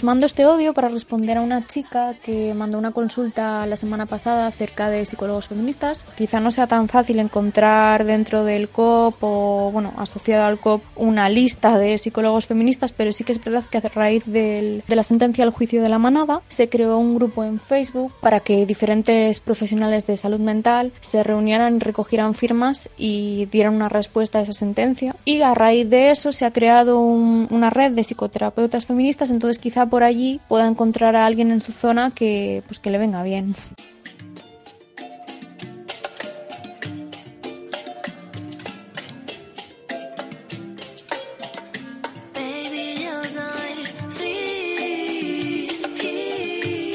Os 0.00 0.04
mando 0.04 0.24
este 0.24 0.44
audio 0.44 0.72
para 0.72 0.88
responder 0.88 1.36
a 1.36 1.42
una 1.42 1.66
chica 1.66 2.14
que 2.22 2.54
mandó 2.54 2.78
una 2.78 2.90
consulta 2.92 3.66
la 3.66 3.76
semana 3.76 4.06
pasada 4.06 4.46
acerca 4.46 4.88
de 4.88 5.04
psicólogos 5.04 5.48
feministas. 5.48 6.06
Quizá 6.16 6.40
no 6.40 6.50
sea 6.50 6.66
tan 6.66 6.88
fácil 6.88 7.18
encontrar 7.18 8.06
dentro 8.06 8.42
del 8.44 8.70
COP 8.70 9.16
o, 9.20 9.70
bueno, 9.70 9.92
asociado 9.98 10.46
al 10.46 10.58
COP 10.58 10.82
una 10.96 11.28
lista 11.28 11.76
de 11.76 11.98
psicólogos 11.98 12.46
feministas, 12.46 12.94
pero 12.94 13.12
sí 13.12 13.24
que 13.24 13.32
es 13.32 13.44
verdad 13.44 13.62
que 13.70 13.76
a 13.76 13.82
raíz 13.94 14.24
del- 14.24 14.82
de 14.88 14.96
la 14.96 15.02
sentencia 15.02 15.44
al 15.44 15.50
juicio 15.50 15.82
de 15.82 15.90
la 15.90 15.98
manada 15.98 16.40
se 16.48 16.70
creó 16.70 16.96
un 16.96 17.14
grupo 17.14 17.44
en 17.44 17.60
Facebook 17.60 18.10
para 18.22 18.40
que 18.40 18.64
diferentes 18.64 19.40
profesionales 19.40 20.06
de 20.06 20.16
salud 20.16 20.40
mental 20.40 20.92
se 21.02 21.22
reunieran, 21.22 21.78
recogieran 21.78 22.32
firmas 22.32 22.88
y 22.96 23.44
dieran 23.52 23.74
una 23.74 23.90
respuesta 23.90 24.38
a 24.38 24.42
esa 24.44 24.54
sentencia. 24.54 25.14
Y 25.26 25.42
a 25.42 25.52
raíz 25.52 25.90
de 25.90 26.10
eso 26.10 26.32
se 26.32 26.46
ha 26.46 26.52
creado 26.54 27.00
un- 27.02 27.48
una 27.50 27.68
red 27.68 27.92
de 27.92 28.00
psicoterapeutas 28.02 28.86
feministas, 28.86 29.28
entonces 29.28 29.58
quizá 29.58 29.89
por 29.90 30.04
allí 30.04 30.40
pueda 30.48 30.66
encontrar 30.66 31.16
a 31.16 31.26
alguien 31.26 31.50
en 31.50 31.60
su 31.60 31.72
zona 31.72 32.12
que 32.12 32.62
pues 32.66 32.80
que 32.80 32.90
le 32.90 32.98
venga 32.98 33.22
bien. 33.22 33.54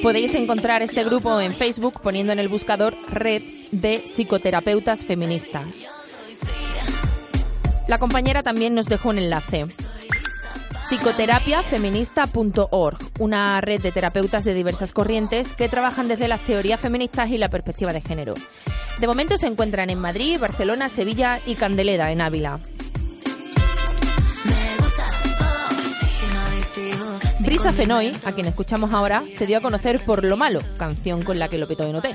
Podéis 0.01 0.35
encontrar 0.35 0.83
este 0.83 1.03
grupo 1.03 1.41
en 1.41 1.51
Facebook 1.51 1.99
poniendo 1.99 2.31
en 2.31 2.37
el 2.37 2.47
buscador 2.47 2.95
Red 3.09 3.41
de 3.71 4.03
Psicoterapeutas 4.05 5.03
Feministas. 5.03 5.65
La 7.87 7.97
compañera 7.97 8.43
también 8.43 8.75
nos 8.75 8.85
dejó 8.85 9.09
un 9.09 9.17
enlace. 9.17 9.65
Psicoterapiafeminista.org, 10.89 12.97
una 13.17 13.59
red 13.59 13.81
de 13.81 13.91
terapeutas 13.91 14.45
de 14.45 14.53
diversas 14.53 14.93
corrientes 14.93 15.55
que 15.55 15.67
trabajan 15.67 16.07
desde 16.07 16.27
las 16.27 16.41
teorías 16.41 16.79
feministas 16.79 17.31
y 17.31 17.39
la 17.39 17.49
perspectiva 17.49 17.91
de 17.91 18.01
género. 18.01 18.35
De 18.99 19.07
momento 19.07 19.35
se 19.39 19.47
encuentran 19.47 19.89
en 19.89 19.99
Madrid, 19.99 20.39
Barcelona, 20.39 20.87
Sevilla 20.89 21.39
y 21.43 21.55
Candeleda, 21.55 22.11
en 22.11 22.21
Ávila. 22.21 22.59
Brisa 27.39 27.73
Fenoy, 27.73 28.15
a 28.23 28.31
quien 28.31 28.45
escuchamos 28.45 28.93
ahora, 28.93 29.23
se 29.29 29.47
dio 29.47 29.57
a 29.57 29.61
conocer 29.61 30.05
por 30.05 30.23
Lo 30.23 30.37
Malo, 30.37 30.61
canción 30.77 31.23
con 31.23 31.39
la 31.39 31.47
que 31.47 31.57
lo 31.57 31.67
petó 31.67 31.83
en 31.83 31.95
OT. 31.95 32.09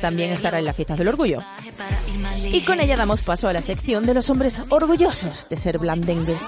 También 0.00 0.30
estará 0.30 0.58
en 0.58 0.64
las 0.64 0.74
fiestas 0.74 0.96
del 0.98 1.08
orgullo. 1.08 1.42
Y 2.44 2.62
con 2.62 2.80
ella 2.80 2.96
damos 2.96 3.20
paso 3.20 3.48
a 3.48 3.52
la 3.52 3.60
sección 3.60 4.04
de 4.04 4.14
los 4.14 4.30
hombres 4.30 4.62
orgullosos 4.70 5.50
de 5.50 5.58
ser 5.58 5.76
blandengues. 5.78 6.40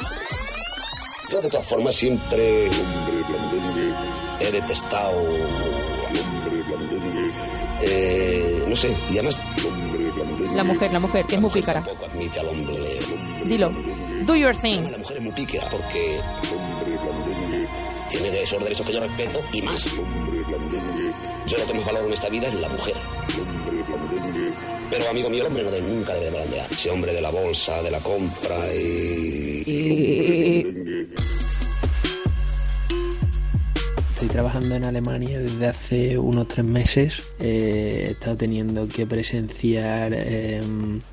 Yo 1.30 1.42
de 1.42 1.48
todas 1.50 1.66
formas 1.66 1.94
siempre 1.94 2.66
he 4.40 4.50
detestado 4.52 5.22
eh, 7.82 8.64
no 8.66 8.74
sé, 8.76 8.94
y 9.10 9.18
además 9.18 9.40
La 10.54 10.64
mujer, 10.64 10.92
la 10.92 10.98
mujer, 11.00 11.24
que 11.26 11.34
es 11.36 11.40
muy 11.40 11.50
pícara. 11.50 11.82
tampoco 11.84 12.06
admite 12.06 12.40
al 12.40 12.48
hombre. 12.48 12.98
Dilo. 13.44 13.70
Do 14.26 14.34
your 14.36 14.54
thing. 14.56 14.82
La 14.90 14.98
mujer 14.98 15.16
es 15.18 15.22
muy 15.22 15.32
pícara 15.32 15.68
porque 15.70 16.20
tiene 18.08 18.42
esos 18.42 18.60
derechos 18.62 18.86
que 18.86 18.92
yo 18.94 19.00
respeto 19.00 19.40
y 19.52 19.62
más. 19.62 19.84
Yo 21.46 21.58
lo 21.58 21.66
que 21.66 21.74
más 21.74 21.84
valoro 21.84 22.06
en 22.08 22.12
esta 22.14 22.28
vida 22.28 22.48
es 22.48 22.54
la 22.54 22.68
mujer. 22.68 22.94
Pero 24.90 25.10
amigo 25.10 25.28
mío, 25.30 25.42
el 25.42 25.46
hombre 25.48 25.62
no 25.64 25.70
debe- 25.70 25.82
nunca 25.86 26.14
debe 26.14 26.30
blandear. 26.30 26.66
Ese 26.70 26.90
hombre 26.90 27.12
de 27.12 27.20
la 27.20 27.30
bolsa, 27.30 27.82
de 27.82 27.90
la 27.90 28.00
compra 28.00 28.56
y... 28.74 29.62
estoy 34.18 34.30
trabajando 34.30 34.74
en 34.74 34.84
Alemania 34.84 35.38
desde 35.38 35.66
hace 35.68 36.18
unos 36.18 36.48
tres 36.48 36.66
meses. 36.66 37.22
Eh, 37.38 38.06
he 38.08 38.10
estado 38.10 38.36
teniendo 38.36 38.88
que 38.88 39.06
presenciar 39.06 40.10
eh, 40.12 40.60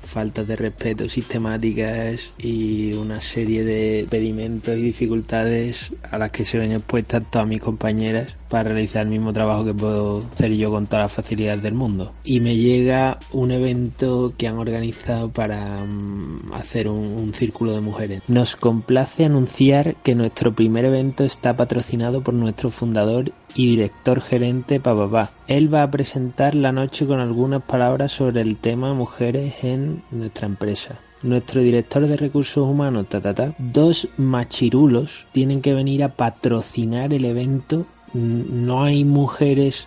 faltas 0.02 0.48
de 0.48 0.56
respeto 0.56 1.08
sistemáticas 1.08 2.32
y 2.36 2.94
una 2.94 3.20
serie 3.20 3.62
de 3.62 4.08
pedimentos 4.10 4.76
y 4.76 4.82
dificultades 4.82 5.92
a 6.10 6.18
las 6.18 6.32
que 6.32 6.44
se 6.44 6.58
ven 6.58 6.72
expuestas 6.72 7.22
todas 7.30 7.46
mis 7.46 7.60
compañeras 7.60 8.34
para 8.48 8.70
realizar 8.70 9.02
el 9.02 9.10
mismo 9.10 9.32
trabajo 9.32 9.64
que 9.64 9.74
puedo 9.74 10.18
hacer 10.18 10.52
yo 10.52 10.70
con 10.70 10.86
todas 10.86 11.04
las 11.04 11.12
facilidades 11.12 11.62
del 11.62 11.74
mundo. 11.74 12.12
Y 12.24 12.40
me 12.40 12.56
llega 12.56 13.18
un 13.32 13.50
evento 13.50 14.32
que 14.36 14.48
han 14.48 14.58
organizado 14.58 15.30
para 15.30 15.84
mm, 15.84 16.52
hacer 16.54 16.88
un, 16.88 17.32
círculo 17.34 17.74
de 17.74 17.80
mujeres. 17.80 18.22
Nos 18.28 18.56
complace 18.56 19.24
anunciar 19.24 19.96
que 19.96 20.14
nuestro 20.14 20.54
primer 20.54 20.84
evento 20.84 21.24
está 21.24 21.56
patrocinado 21.56 22.22
por 22.22 22.34
nuestro 22.34 22.70
fundador 22.70 23.32
y 23.54 23.68
director 23.68 24.20
gerente 24.20 24.80
Papapá. 24.80 25.30
Él 25.48 25.72
va 25.72 25.82
a 25.82 25.90
presentar 25.90 26.54
la 26.54 26.72
noche 26.72 27.06
con 27.06 27.20
algunas 27.20 27.62
palabras 27.62 28.12
sobre 28.12 28.40
el 28.40 28.56
tema 28.56 28.94
mujeres 28.94 29.64
en 29.64 30.02
nuestra 30.10 30.46
empresa. 30.46 31.00
Nuestro 31.22 31.62
director 31.62 32.06
de 32.06 32.16
recursos 32.16 32.68
humanos, 32.68 33.08
tatata, 33.08 33.54
dos 33.58 34.08
machirulos 34.16 35.26
tienen 35.32 35.62
que 35.62 35.74
venir 35.74 36.04
a 36.04 36.14
patrocinar 36.14 37.14
el 37.14 37.24
evento. 37.24 37.86
No 38.12 38.84
hay 38.84 39.04
mujeres 39.04 39.86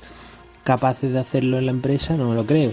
capaces 0.64 1.12
de 1.12 1.20
hacerlo 1.20 1.58
en 1.58 1.66
la 1.66 1.72
empresa, 1.72 2.16
no 2.16 2.30
me 2.30 2.36
lo 2.36 2.46
creo. 2.46 2.72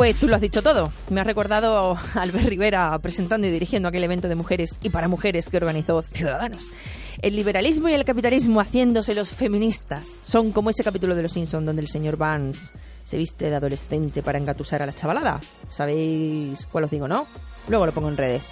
Pues 0.00 0.18
tú 0.18 0.28
lo 0.28 0.36
has 0.36 0.40
dicho 0.40 0.62
todo. 0.62 0.90
Me 1.10 1.20
ha 1.20 1.24
recordado 1.24 1.94
Albert 2.14 2.48
Rivera 2.48 2.98
presentando 3.00 3.46
y 3.46 3.50
dirigiendo 3.50 3.86
aquel 3.88 4.02
evento 4.02 4.28
de 4.28 4.34
mujeres 4.34 4.78
y 4.82 4.88
para 4.88 5.08
mujeres 5.08 5.50
que 5.50 5.58
organizó 5.58 6.00
Ciudadanos. 6.00 6.72
El 7.20 7.36
liberalismo 7.36 7.86
y 7.90 7.92
el 7.92 8.06
capitalismo 8.06 8.62
haciéndose 8.62 9.14
los 9.14 9.34
feministas 9.34 10.16
son 10.22 10.52
como 10.52 10.70
ese 10.70 10.82
capítulo 10.82 11.14
de 11.14 11.24
Los 11.24 11.32
Simpsons 11.32 11.66
donde 11.66 11.82
el 11.82 11.88
señor 11.88 12.16
Vance 12.16 12.72
se 13.04 13.18
viste 13.18 13.50
de 13.50 13.56
adolescente 13.56 14.22
para 14.22 14.38
engatusar 14.38 14.82
a 14.82 14.86
la 14.86 14.94
chavalada. 14.94 15.38
¿Sabéis 15.68 16.66
cuál 16.72 16.84
os 16.84 16.90
digo, 16.90 17.06
no? 17.06 17.26
Luego 17.68 17.84
lo 17.84 17.92
pongo 17.92 18.08
en 18.08 18.16
redes. 18.16 18.48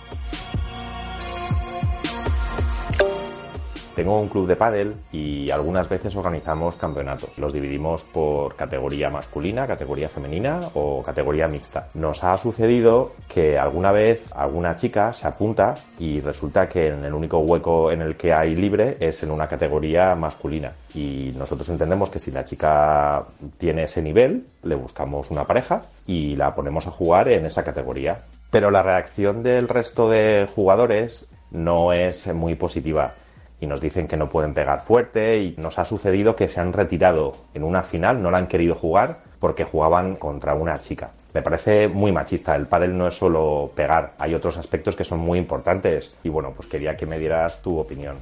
Tengo 3.99 4.21
un 4.21 4.29
club 4.29 4.47
de 4.47 4.55
pádel 4.55 4.95
y 5.11 5.51
algunas 5.51 5.89
veces 5.89 6.15
organizamos 6.15 6.77
campeonatos. 6.77 7.37
Los 7.37 7.53
dividimos 7.53 8.05
por 8.05 8.55
categoría 8.55 9.11
masculina, 9.11 9.67
categoría 9.67 10.09
femenina 10.09 10.61
o 10.75 11.03
categoría 11.03 11.49
mixta. 11.49 11.89
Nos 11.95 12.23
ha 12.23 12.39
sucedido 12.39 13.15
que 13.27 13.59
alguna 13.59 13.91
vez 13.91 14.23
alguna 14.37 14.77
chica 14.77 15.13
se 15.13 15.27
apunta 15.27 15.75
y 15.99 16.21
resulta 16.21 16.69
que 16.69 16.91
en 16.91 17.05
el 17.05 17.13
único 17.13 17.41
hueco 17.41 17.91
en 17.91 18.03
el 18.03 18.17
que 18.17 18.33
hay 18.33 18.55
libre 18.55 18.99
es 19.01 19.25
en 19.25 19.33
una 19.33 19.49
categoría 19.49 20.15
masculina. 20.15 20.75
Y 20.95 21.33
nosotros 21.37 21.69
entendemos 21.69 22.09
que 22.09 22.21
si 22.21 22.31
la 22.31 22.45
chica 22.45 23.25
tiene 23.59 23.83
ese 23.83 24.01
nivel, 24.01 24.47
le 24.63 24.77
buscamos 24.77 25.29
una 25.33 25.45
pareja 25.45 25.87
y 26.07 26.37
la 26.37 26.55
ponemos 26.55 26.87
a 26.87 26.93
jugar 26.93 27.31
en 27.31 27.47
esa 27.47 27.65
categoría. 27.65 28.21
Pero 28.53 28.71
la 28.71 28.85
reacción 28.85 29.43
del 29.43 29.67
resto 29.67 30.09
de 30.09 30.47
jugadores 30.55 31.27
no 31.51 31.93
es 31.93 32.33
muy 32.33 32.55
positiva 32.55 33.15
y 33.61 33.67
nos 33.67 33.81
dicen 33.81 34.07
que 34.07 34.17
no 34.17 34.29
pueden 34.29 34.55
pegar 34.55 34.83
fuerte 34.83 35.39
y 35.39 35.55
nos 35.59 35.79
ha 35.79 35.85
sucedido 35.85 36.37
que 36.37 36.49
se 36.49 36.61
han 36.61 36.73
retirado 36.73 37.33
en 37.55 37.65
una 37.65 37.83
final, 37.83 38.23
no 38.23 38.31
la 38.31 38.39
han 38.39 38.47
querido 38.47 38.75
jugar 38.75 39.19
porque 39.41 39.65
jugaban 39.65 40.17
contra 40.17 40.55
una 40.55 40.81
chica. 40.81 41.11
Me 41.35 41.43
parece 41.43 41.89
muy 41.89 42.13
machista, 42.13 42.57
el 42.57 42.67
pádel 42.67 42.97
no 42.97 43.09
es 43.09 43.15
solo 43.15 43.71
pegar, 43.75 44.15
hay 44.19 44.35
otros 44.35 44.57
aspectos 44.57 44.97
que 44.97 45.05
son 45.05 45.21
muy 45.21 45.39
importantes 45.39 46.15
y 46.23 46.29
bueno, 46.29 46.53
pues 46.55 46.69
quería 46.69 46.97
que 46.97 47.07
me 47.07 47.19
dieras 47.19 47.61
tu 47.63 47.79
opinión. 47.79 48.17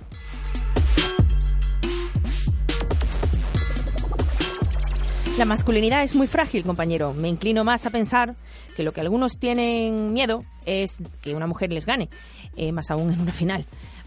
La 5.38 5.44
masculinidad 5.44 6.02
es 6.02 6.14
muy 6.14 6.26
frágil, 6.26 6.64
compañero. 6.64 7.12
Me 7.12 7.28
inclino 7.28 7.62
más 7.62 7.84
a 7.84 7.90
pensar 7.90 8.34
que 8.74 8.82
lo 8.82 8.92
que 8.92 9.02
algunos 9.02 9.38
tienen 9.38 10.14
miedo 10.14 10.44
es 10.64 10.96
que 11.20 11.34
una 11.34 11.46
mujer 11.46 11.72
les 11.72 11.84
gane, 11.84 12.08
eh, 12.56 12.72
más 12.72 12.90
aún 12.90 13.12
en 13.12 13.20
una 13.20 13.32
final 13.32 13.66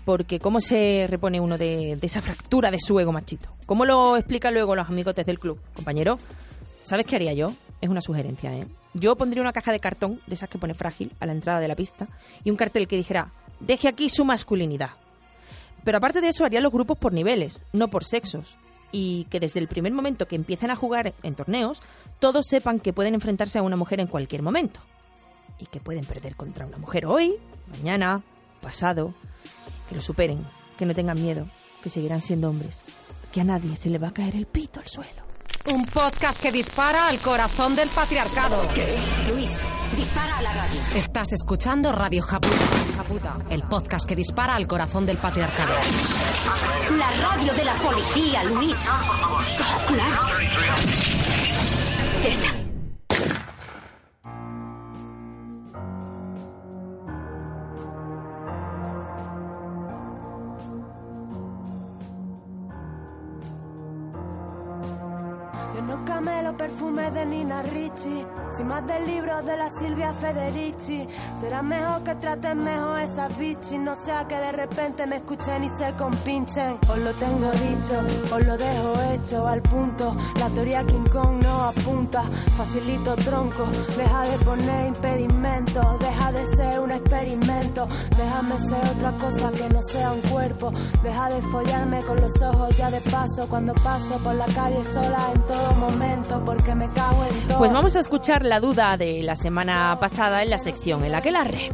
porque 0.10 0.40
¿cómo 0.40 0.60
se 0.60 1.06
repone 1.08 1.40
uno 1.40 1.56
de, 1.60 2.00
esa 2.02 2.20
fractura 2.20 2.72
de 2.72 2.80
su 2.80 3.00
ego 3.00 3.12
machito? 3.12 3.48
¿Cómo 3.68 3.86
lo 3.86 4.18
explica 4.18 4.50
luego 4.50 4.76
los 4.76 4.90
amigotes 4.90 5.24
del 5.24 5.38
club? 5.38 5.60
Compañero, 5.76 6.18
¿sabes 6.82 7.06
qué 7.06 7.16
haría 7.16 7.34
yo? 7.34 7.54
Es 7.80 7.92
una 7.92 8.02
sugerencia, 8.02 8.52
¿eh? 8.58 8.66
Yo 8.96 9.16
pondría 9.16 9.44
una 9.44 9.54
caja 9.54 9.72
de 9.72 9.80
cartón, 9.80 10.20
de 10.26 10.34
esas 10.34 10.50
que 10.50 10.58
pone 10.58 10.74
frágil, 10.74 11.12
a 11.20 11.28
la 11.28 11.34
entrada 11.34 11.60
de 11.60 11.68
la 11.68 11.76
pista, 11.76 12.08
y 12.44 12.50
un 12.50 12.58
cartel 12.58 12.88
que 12.88 12.96
dijera, 12.96 13.32
deje 13.60 13.88
aquí 13.88 14.10
su 14.10 14.26
masculinidad. 14.26 14.90
Pero 15.84 16.00
aparte 16.00 16.22
de 16.22 16.30
eso, 16.30 16.44
haría 16.44 16.60
los 16.60 16.74
grupos 16.74 16.98
por 16.98 17.14
niveles, 17.14 17.64
no 17.72 17.92
por 17.92 18.04
sexos. 18.04 18.58
Y 18.92 19.26
que 19.26 19.40
desde 19.40 19.60
el 19.60 19.68
primer 19.68 19.94
momento 19.94 20.28
que 20.28 20.36
empiecen 20.36 20.72
a 20.72 20.76
jugar 20.76 21.14
en 21.22 21.36
torneos, 21.36 21.84
todos 22.18 22.48
sepan 22.48 22.80
que 22.80 22.94
pueden 22.94 23.14
enfrentarse 23.14 23.60
a 23.60 23.62
una 23.62 23.76
mujer 23.76 24.00
en 24.00 24.08
cualquier 24.08 24.42
momento. 24.42 24.80
Y 25.60 25.68
que 25.68 25.80
pueden 25.80 26.04
perder 26.04 26.36
contra 26.36 26.66
una 26.66 26.80
mujer 26.80 27.06
hoy, 27.06 27.36
mañana, 27.78 28.24
pasado 28.60 29.14
que 29.90 29.96
lo 29.96 30.02
superen, 30.02 30.46
que 30.78 30.86
no 30.86 30.94
tengan 30.94 31.22
miedo, 31.22 31.48
que 31.82 31.90
seguirán 31.90 32.22
siendo 32.22 32.50
hombres, 32.50 32.84
que 33.34 33.42
a 33.42 33.44
nadie 33.44 33.76
se 33.76 33.90
le 33.90 33.98
va 33.98 34.10
a 34.10 34.14
caer 34.14 34.36
el 34.36 34.46
pito 34.46 34.80
al 34.80 34.88
suelo. 34.88 35.28
Un 35.74 35.86
podcast 35.86 36.42
que 36.42 36.52
dispara 36.52 37.10
al 37.10 37.18
corazón 37.20 37.76
del 37.76 37.90
patriarcado. 37.90 38.62
¿Qué? 38.74 38.96
Luis, 39.30 39.62
dispara 39.98 40.38
a 40.38 40.42
la 40.42 40.54
radio. 40.54 40.80
Estás 40.96 41.34
escuchando 41.34 41.92
Radio 41.92 42.22
Japuta, 42.22 42.56
Japuta, 42.96 43.38
el 43.50 43.64
podcast 43.64 44.08
que 44.08 44.16
dispara 44.16 44.56
al 44.56 44.68
corazón 44.68 45.06
del 45.06 45.18
patriarcado. 45.18 45.74
La 46.98 47.12
radio 47.12 47.54
de 47.54 47.66
la 47.66 47.74
policía, 47.76 48.44
Luis. 48.46 48.78
Oh, 48.90 49.86
claro. 49.88 50.28
Ya 52.24 52.59
está. 65.98 66.20
los 66.44 66.56
perfumes 66.56 67.14
de 67.14 67.26
Nina 67.26 67.62
Ricci, 67.64 68.26
sin 68.56 68.68
más 68.68 68.86
del 68.86 69.06
libro 69.06 69.42
de 69.44 69.58
la 69.58 69.70
Silvia 69.70 70.14
Federici. 70.14 71.08
Será 71.40 71.62
mejor 71.62 72.04
que 72.04 72.16
traten 72.16 72.64
mejor 72.64 73.00
esas 73.00 73.38
bichis, 73.38 73.80
no 73.80 73.96
sea 73.96 74.28
que 74.28 74.36
de 74.36 74.52
repente 74.52 75.06
me 75.08 75.18
escuchen 75.18 75.64
y 75.64 75.70
se 75.70 75.94
compinchen. 75.94 76.78
Os 76.90 76.98
lo 76.98 77.14
tengo 77.14 77.52
dicho, 77.52 78.00
os 78.34 78.46
lo 78.46 78.58
dejo 78.58 78.94
hecho 79.14 79.48
al 79.48 79.62
punto. 79.62 80.16
La 80.40 80.50
teoría 80.50 80.86
King 80.86 81.10
Kong 81.12 81.44
no 81.44 81.64
apunta, 81.66 82.24
facilito 82.58 83.16
tronco. 83.16 83.66
Deja 83.98 84.22
de 84.24 84.46
poner 84.46 84.88
impedimentos, 84.88 86.00
de 86.32 86.46
ser 86.56 86.80
un 86.80 86.92
experimento. 86.92 87.88
Déjame 88.18 88.58
ser 88.70 88.96
otra 88.96 89.12
cosa 89.18 89.52
que 89.52 89.74
no 89.74 89.82
sea 89.82 90.12
un 90.12 90.22
cuerpo. 90.22 90.72
Deja 91.04 91.30
de 91.30 91.42
follarme 91.44 92.02
con 92.04 92.22
los 92.22 92.42
ojos 92.42 92.78
ya 92.78 92.92
de 92.92 93.02
paso 93.02 93.48
cuando 93.48 93.74
paso 93.76 94.18
por 94.20 94.36
la 94.36 94.46
calle 94.46 94.84
sola 94.86 95.20
en 95.34 95.42
todo 95.44 95.74
momento 95.74 96.42
porque 96.46 96.76
me 96.76 96.90
cago 96.90 97.24
en 97.26 97.48
todo. 97.48 97.58
Pues 97.58 97.74
vamos 97.74 97.96
a 97.96 98.00
escuchar 98.00 98.46
la 98.46 98.60
duda 98.60 98.98
de 98.98 99.24
la 99.24 99.36
semana 99.36 99.98
pasada 100.00 100.44
en 100.44 100.50
la 100.50 100.58
sección 100.60 101.04
en 101.06 101.12
la 101.12 101.22
que 101.22 101.32
la 101.32 101.44
re. 101.44 101.72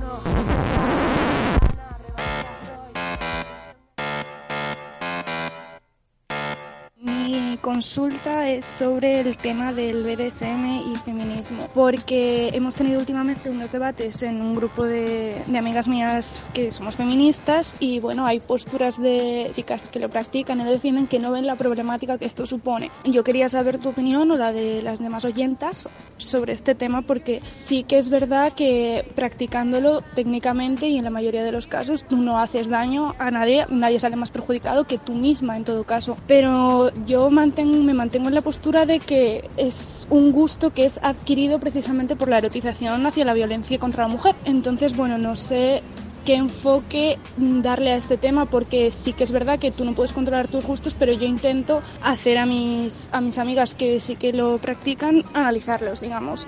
Consulta 7.76 8.48
es 8.50 8.64
sobre 8.64 9.20
el 9.20 9.36
tema 9.36 9.74
del 9.74 10.02
BDSM 10.02 10.94
y 10.94 10.96
feminismo, 11.04 11.68
porque 11.74 12.48
hemos 12.54 12.74
tenido 12.74 13.00
últimamente 13.00 13.50
unos 13.50 13.70
debates 13.70 14.24
en 14.24 14.42
un 14.42 14.56
grupo 14.56 14.86
de, 14.86 15.42
de, 15.46 15.58
amigas 15.58 15.86
mías 15.86 16.40
que 16.54 16.72
somos 16.72 16.96
feministas 16.96 17.76
y 17.82 18.00
bueno, 18.00 18.26
hay 18.26 18.40
posturas 18.40 18.98
de 19.02 19.52
chicas 19.54 19.88
que 19.88 20.00
lo 20.00 20.08
practican 20.08 20.62
y 20.62 20.64
defienden 20.64 21.08
que 21.08 21.20
no 21.20 21.32
ven 21.32 21.46
la 21.46 21.58
problemática 21.58 22.18
que 22.18 22.24
esto 22.24 22.46
supone. 22.46 22.92
Yo 23.04 23.26
quería 23.26 23.50
saber 23.50 23.78
tu 23.78 23.90
opinión 23.90 24.32
o 24.32 24.38
la 24.38 24.54
de 24.54 24.82
las 24.82 25.00
demás 25.00 25.26
oyentas 25.26 25.90
sobre 26.16 26.54
este 26.54 26.76
tema 26.76 27.02
porque 27.02 27.42
sí 27.52 27.84
que 27.84 27.98
es 27.98 28.08
verdad 28.08 28.54
que 28.54 29.06
practicándolo 29.16 30.00
técnicamente 30.00 30.88
y 30.88 30.98
en 30.98 31.04
la 31.04 31.10
mayoría 31.10 31.44
de 31.44 31.52
los 31.52 31.68
casos 31.68 32.06
tú 32.08 32.16
no 32.16 32.40
haces 32.40 32.70
daño 32.70 33.16
a 33.20 33.32
nadie, 33.32 33.66
nadie 33.70 34.00
sale 34.00 34.16
más 34.16 34.32
perjudicado 34.32 34.86
que 34.86 34.98
tú 34.98 35.12
misma 35.12 35.58
en 35.58 35.66
todo 35.66 35.84
caso, 35.84 36.16
pero 36.26 36.90
yo 37.06 37.30
mantengo, 37.30 37.65
me 37.66 37.94
mantengo 37.94 38.30
en 38.30 38.36
la 38.36 38.42
postura 38.42 38.86
de 38.86 39.00
que 39.00 39.50
es 39.58 40.08
un 40.10 40.32
gusto 40.32 40.72
que 40.72 40.86
es 40.86 41.00
adquirido 41.04 41.60
precisamente 41.60 42.16
por 42.16 42.30
la 42.30 42.38
erotización 42.38 43.06
hacia 43.06 43.26
la 43.26 43.34
violencia 43.34 43.78
contra 43.80 44.04
la 44.04 44.10
mujer. 44.10 44.36
Entonces, 44.46 44.96
bueno, 44.96 45.18
no 45.18 45.36
sé 45.36 45.84
qué 46.26 46.36
enfoque 46.36 47.20
darle 47.38 47.92
a 47.92 47.98
este 47.98 48.18
tema 48.18 48.46
porque 48.46 48.92
sí 48.92 49.14
que 49.14 49.24
es 49.24 49.32
verdad 49.32 49.60
que 49.60 49.72
tú 49.72 49.86
no 49.86 49.94
puedes 49.94 50.12
controlar 50.12 50.48
tus 50.48 50.66
gustos, 50.66 50.96
pero 50.98 51.14
yo 51.14 51.26
intento 51.26 51.82
hacer 52.02 52.38
a 52.38 52.46
mis, 52.46 53.10
a 53.12 53.22
mis 53.22 53.38
amigas 53.38 53.76
que 53.76 54.00
sí 54.00 54.16
que 54.16 54.34
lo 54.34 54.58
practican, 54.58 55.22
analizarlos, 55.34 56.02
digamos. 56.02 56.48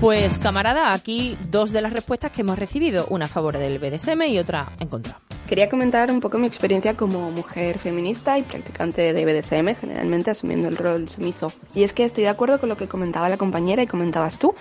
Pues 0.00 0.38
camarada, 0.38 0.92
aquí 0.92 1.38
dos 1.50 1.72
de 1.72 1.80
las 1.80 1.90
respuestas 1.90 2.30
que 2.30 2.42
hemos 2.42 2.58
recibido, 2.58 3.06
una 3.08 3.24
a 3.24 3.28
favor 3.28 3.56
del 3.56 3.78
BDSM 3.78 4.22
y 4.28 4.38
otra 4.38 4.70
en 4.78 4.88
contra. 4.88 5.16
Quería 5.48 5.70
comentar 5.70 6.10
un 6.10 6.20
poco 6.20 6.36
mi 6.36 6.46
experiencia 6.46 6.94
como 6.94 7.30
mujer 7.30 7.78
feminista 7.78 8.38
y 8.38 8.42
practicante 8.42 9.14
de 9.14 9.24
BDSM, 9.24 9.74
generalmente 9.74 10.30
asumiendo 10.30 10.68
el 10.68 10.76
rol 10.76 11.08
sumiso. 11.08 11.50
Y 11.74 11.82
es 11.82 11.94
que 11.94 12.04
estoy 12.04 12.24
de 12.24 12.30
acuerdo 12.30 12.60
con 12.60 12.68
lo 12.68 12.76
que 12.76 12.88
comentaba 12.88 13.30
la 13.30 13.38
compañera 13.38 13.82
y 13.82 13.86
comentabas 13.86 14.38
tú, 14.38 14.54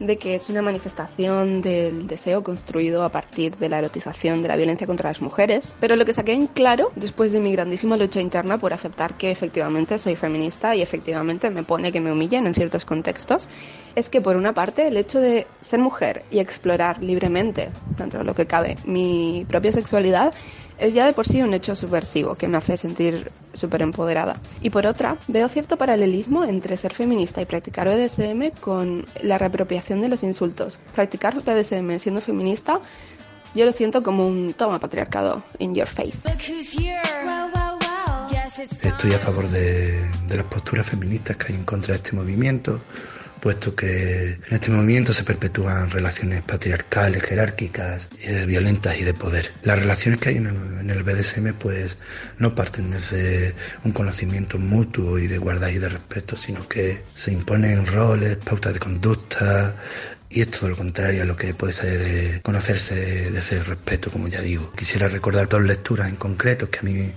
de 0.00 0.18
que 0.18 0.34
es 0.34 0.48
una 0.48 0.62
manifestación 0.62 1.62
del 1.62 2.06
deseo 2.06 2.42
construido 2.42 3.04
a 3.04 3.10
partir 3.10 3.56
de 3.56 3.68
la 3.68 3.78
erotización 3.78 4.42
de 4.42 4.48
la 4.48 4.56
violencia 4.56 4.86
contra 4.86 5.10
las 5.10 5.20
mujeres. 5.20 5.74
Pero 5.80 5.96
lo 5.96 6.04
que 6.04 6.12
saqué 6.12 6.32
en 6.32 6.46
claro, 6.46 6.92
después 6.96 7.32
de 7.32 7.40
mi 7.40 7.52
grandísima 7.52 7.96
lucha 7.96 8.20
interna 8.20 8.58
por 8.58 8.72
aceptar 8.72 9.16
que 9.16 9.30
efectivamente 9.30 9.98
soy 9.98 10.16
feminista 10.16 10.74
y 10.74 10.82
efectivamente 10.82 11.50
me 11.50 11.62
pone 11.62 11.92
que 11.92 12.00
me 12.00 12.12
humillen 12.12 12.46
en 12.46 12.54
ciertos 12.54 12.84
contextos, 12.84 13.48
es 13.94 14.08
que 14.08 14.20
por 14.20 14.36
una 14.36 14.52
parte 14.52 14.88
el 14.88 14.96
hecho 14.96 15.20
de 15.20 15.46
ser 15.60 15.78
mujer 15.78 16.24
y 16.30 16.38
explorar 16.38 17.02
libremente, 17.02 17.70
dentro 17.98 18.20
de 18.20 18.24
lo 18.24 18.34
que 18.34 18.46
cabe, 18.46 18.76
mi 18.84 19.46
propia 19.48 19.72
sexualidad, 19.72 20.34
es 20.84 20.94
ya 20.94 21.06
de 21.06 21.12
por 21.12 21.26
sí 21.26 21.42
un 21.42 21.54
hecho 21.54 21.74
subversivo 21.74 22.34
que 22.34 22.46
me 22.46 22.58
hace 22.58 22.76
sentir 22.76 23.32
súper 23.54 23.82
empoderada. 23.82 24.40
Y 24.60 24.70
por 24.70 24.86
otra, 24.86 25.16
veo 25.28 25.48
cierto 25.48 25.76
paralelismo 25.76 26.44
entre 26.44 26.76
ser 26.76 26.92
feminista 26.92 27.40
y 27.40 27.46
practicar 27.46 27.88
BDSM 27.88 28.50
con 28.60 29.06
la 29.22 29.38
reapropiación 29.38 30.00
de 30.00 30.08
los 30.08 30.22
insultos. 30.22 30.78
Practicar 30.94 31.42
BDSM 31.42 31.98
siendo 31.98 32.20
feminista, 32.20 32.80
yo 33.54 33.64
lo 33.64 33.72
siento 33.72 34.02
como 34.02 34.26
un 34.26 34.52
toma 34.52 34.78
patriarcado 34.78 35.42
in 35.58 35.74
your 35.74 35.86
face. 35.86 36.28
Estoy 38.82 39.12
a 39.12 39.18
favor 39.18 39.48
de, 39.48 40.08
de 40.28 40.36
las 40.36 40.46
posturas 40.46 40.86
feministas 40.86 41.36
que 41.36 41.52
hay 41.52 41.58
en 41.58 41.64
contra 41.64 41.92
de 41.92 41.96
este 41.96 42.12
movimiento 42.12 42.80
puesto 43.44 43.76
que 43.76 44.38
en 44.48 44.54
este 44.54 44.70
movimiento 44.70 45.12
se 45.12 45.22
perpetúan 45.22 45.90
relaciones 45.90 46.40
patriarcales, 46.40 47.22
jerárquicas, 47.22 48.08
eh, 48.22 48.46
violentas 48.46 48.96
y 48.98 49.04
de 49.04 49.12
poder. 49.12 49.52
Las 49.62 49.78
relaciones 49.78 50.18
que 50.18 50.30
hay 50.30 50.36
en 50.38 50.46
el, 50.88 51.02
BDSM 51.02 51.52
pues 51.52 51.98
no 52.38 52.54
parten 52.54 52.88
desde 52.88 53.54
un 53.84 53.92
conocimiento 53.92 54.58
mutuo 54.58 55.18
y 55.18 55.26
de 55.26 55.34
igualdad 55.34 55.68
y 55.68 55.78
de 55.78 55.90
respeto, 55.90 56.36
sino 56.36 56.66
que 56.66 57.02
se 57.12 57.32
imponen 57.32 57.86
roles, 57.86 58.38
pautas 58.38 58.72
de 58.72 58.78
conducta, 58.78 59.76
y 60.30 60.40
es 60.40 60.50
todo 60.50 60.70
lo 60.70 60.76
contrario 60.76 61.22
a 61.22 61.26
lo 61.26 61.36
que 61.36 61.52
puede 61.52 61.74
ser 61.74 62.00
eh, 62.02 62.40
conocerse 62.42 63.30
desde 63.30 63.56
el 63.56 63.66
respeto, 63.66 64.10
como 64.10 64.26
ya 64.28 64.40
digo. 64.40 64.72
Quisiera 64.72 65.06
recordar 65.08 65.50
dos 65.50 65.62
lecturas 65.62 66.08
en 66.08 66.16
concreto 66.16 66.70
que 66.70 66.78
a 66.78 66.82
mí 66.82 67.12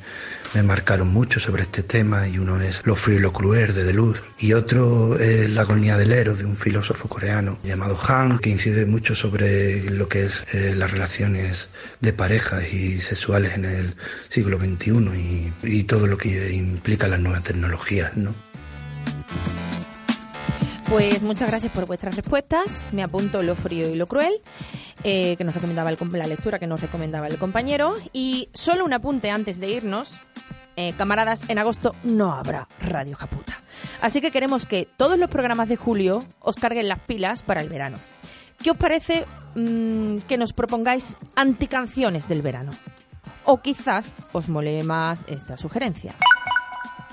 me 0.53 0.63
marcaron 0.63 1.09
mucho 1.09 1.39
sobre 1.39 1.63
este 1.63 1.83
tema 1.83 2.27
y 2.27 2.37
uno 2.37 2.59
es 2.61 2.81
Lo 2.85 2.95
frío 2.95 3.17
y 3.17 3.21
lo 3.21 3.33
cruel 3.33 3.73
de 3.73 3.83
Deleuze 3.83 4.21
y 4.39 4.53
otro 4.53 5.17
es 5.19 5.49
La 5.49 5.61
agonía 5.61 5.97
del 5.97 6.11
héroe 6.11 6.35
de 6.35 6.45
un 6.45 6.55
filósofo 6.55 7.07
coreano 7.07 7.57
llamado 7.63 7.97
Han 8.07 8.39
que 8.39 8.49
incide 8.49 8.85
mucho 8.85 9.15
sobre 9.15 9.89
lo 9.89 10.07
que 10.07 10.25
es 10.25 10.45
eh, 10.53 10.73
las 10.75 10.91
relaciones 10.91 11.69
de 12.01 12.13
parejas 12.13 12.71
y 12.71 12.99
sexuales 12.99 13.53
en 13.55 13.65
el 13.65 13.95
siglo 14.29 14.59
XXI 14.59 14.91
y, 15.15 15.53
y 15.63 15.83
todo 15.83 16.07
lo 16.07 16.17
que 16.17 16.51
implica 16.51 17.07
las 17.07 17.19
nuevas 17.19 17.43
tecnologías, 17.43 18.15
¿no? 18.15 18.33
Pues 20.89 21.23
muchas 21.23 21.49
gracias 21.49 21.73
por 21.73 21.85
vuestras 21.85 22.15
respuestas. 22.15 22.87
Me 22.93 23.03
apunto 23.03 23.43
lo 23.43 23.57
frío 23.57 23.89
y 23.89 23.95
lo 23.95 24.07
cruel, 24.07 24.33
eh, 25.03 25.35
que 25.35 25.43
nos 25.43 25.53
recomendaba 25.53 25.89
el, 25.89 25.97
la 26.13 26.27
lectura 26.27 26.59
que 26.59 26.67
nos 26.67 26.79
recomendaba 26.79 27.27
el 27.27 27.37
compañero. 27.37 27.95
Y 28.13 28.49
solo 28.53 28.85
un 28.85 28.93
apunte 28.93 29.29
antes 29.29 29.59
de 29.59 29.69
irnos. 29.69 30.17
Eh, 30.77 30.93
camaradas, 30.97 31.49
en 31.49 31.59
agosto 31.59 31.93
no 32.03 32.31
habrá 32.31 32.67
Radio 32.79 33.17
Japuta. 33.17 33.59
Así 33.99 34.21
que 34.21 34.31
queremos 34.31 34.65
que 34.65 34.87
todos 34.95 35.17
los 35.17 35.29
programas 35.29 35.67
de 35.67 35.75
julio 35.75 36.23
os 36.39 36.55
carguen 36.55 36.87
las 36.87 36.99
pilas 36.99 37.41
para 37.41 37.61
el 37.61 37.67
verano. 37.67 37.97
¿Qué 38.63 38.71
os 38.71 38.77
parece 38.77 39.25
mmm, 39.55 40.19
que 40.19 40.37
nos 40.37 40.53
propongáis 40.53 41.17
anticanciones 41.35 42.29
del 42.29 42.41
verano? 42.41 42.71
O 43.43 43.61
quizás 43.61 44.13
os 44.31 44.47
mole 44.47 44.83
más 44.83 45.25
esta 45.27 45.57
sugerencia 45.57 46.15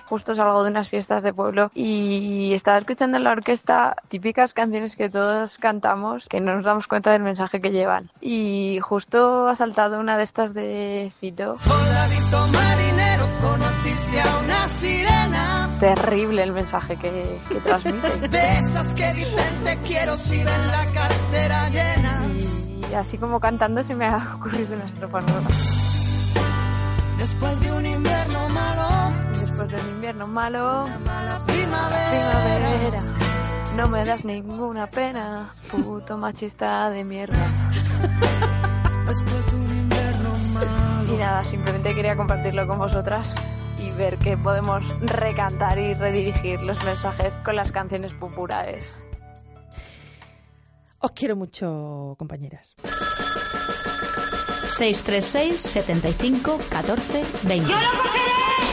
justo 0.09 0.35
salgo 0.35 0.65
de 0.65 0.71
unas 0.71 0.89
fiestas 0.89 1.23
de 1.23 1.33
pueblo 1.33 1.71
y 1.75 2.53
estaba 2.55 2.79
escuchando 2.79 3.17
en 3.17 3.25
la 3.25 3.33
orquesta 3.33 3.97
típicas 4.09 4.55
canciones 4.55 4.97
que 4.97 5.09
todos 5.09 5.59
cantamos 5.59 6.29
que 6.29 6.41
no 6.41 6.55
nos 6.55 6.65
damos 6.65 6.87
cuenta 6.87 7.13
del 7.13 7.23
mensaje 7.23 7.61
que 7.61 7.71
llevan. 7.71 8.11
Y 8.21 8.79
justo 8.83 9.49
ha 9.49 9.55
saltado 9.55 10.01
una 10.01 10.17
de 10.17 10.25
estas 10.25 10.55
de 10.55 11.13
Fito. 11.19 11.57
Soldadito 11.59 12.49
marinero, 12.49 13.27
conociste 13.41 14.21
a 14.21 14.39
una 14.39 14.69
sirena. 14.69 15.71
Terrible 15.81 16.43
el 16.43 16.53
mensaje 16.53 16.97
que, 16.97 17.39
que 17.49 17.55
transmite. 17.57 18.29
De 18.29 18.59
esas 18.59 18.95
que 18.95 19.13
dicen 19.13 19.65
te 19.65 19.77
quiero 19.79 20.17
si 20.17 20.37
ven 20.37 20.67
la 20.69 20.87
cartera 20.95 21.69
llena. 21.71 22.27
Y 22.91 22.95
así 22.95 23.19
como 23.19 23.41
cantando 23.41 23.83
se 23.83 23.95
me 23.95 24.07
ha 24.07 24.35
ocurrido 24.37 24.75
una 24.75 24.85
estrofa 24.85 25.21
nueva. 25.21 25.49
Después 27.19 27.61
de 27.61 27.73
un 27.73 27.87
invierno 27.87 28.49
malo, 28.51 29.34
después 29.55 29.71
de 29.71 29.89
un 29.89 29.95
invierno 29.95 30.27
malo, 30.27 30.85
primavera. 31.47 31.47
primavera, 31.47 33.03
no 33.77 33.89
me 33.89 34.05
das 34.05 34.25
ninguna 34.25 34.89
pena, 34.89 35.53
puto 35.71 36.19
machista 36.19 36.91
de 36.91 37.05
mierda. 37.05 37.47
Después 39.07 39.47
de 39.47 39.57
un 39.57 39.71
invierno 39.71 40.31
malo. 40.53 41.15
Y 41.15 41.17
nada, 41.19 41.45
simplemente 41.45 41.95
quería 41.95 42.17
compartirlo 42.17 42.67
con 42.67 42.79
vosotras 42.79 43.33
y 43.79 43.93
ver 43.93 44.17
que 44.19 44.37
podemos 44.37 44.83
recantar 45.01 45.79
y 45.79 45.95
redirigir 45.95 46.61
los 46.63 46.83
mensajes 46.85 47.33
con 47.45 47.55
las 47.55 47.71
canciones 47.71 48.13
populares. 48.13 48.93
Os 50.99 51.13
quiero 51.13 51.37
mucho, 51.37 52.17
compañeras. 52.19 52.75
636 54.67 55.61
75 55.61 56.59
14 56.69 57.25
20. 57.45 57.71
¡Yo 57.71 57.79
lo 57.79 58.03
cogeré! 58.03 58.24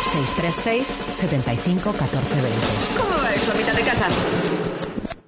636 0.04 0.88
75 1.14 1.94
14 1.94 2.42
20. 2.42 2.60
¿Cómo 2.98 3.22
va 3.22 3.34
eso, 3.34 3.54
mitad 3.56 3.74
de 3.74 3.82
casa? 3.82 4.08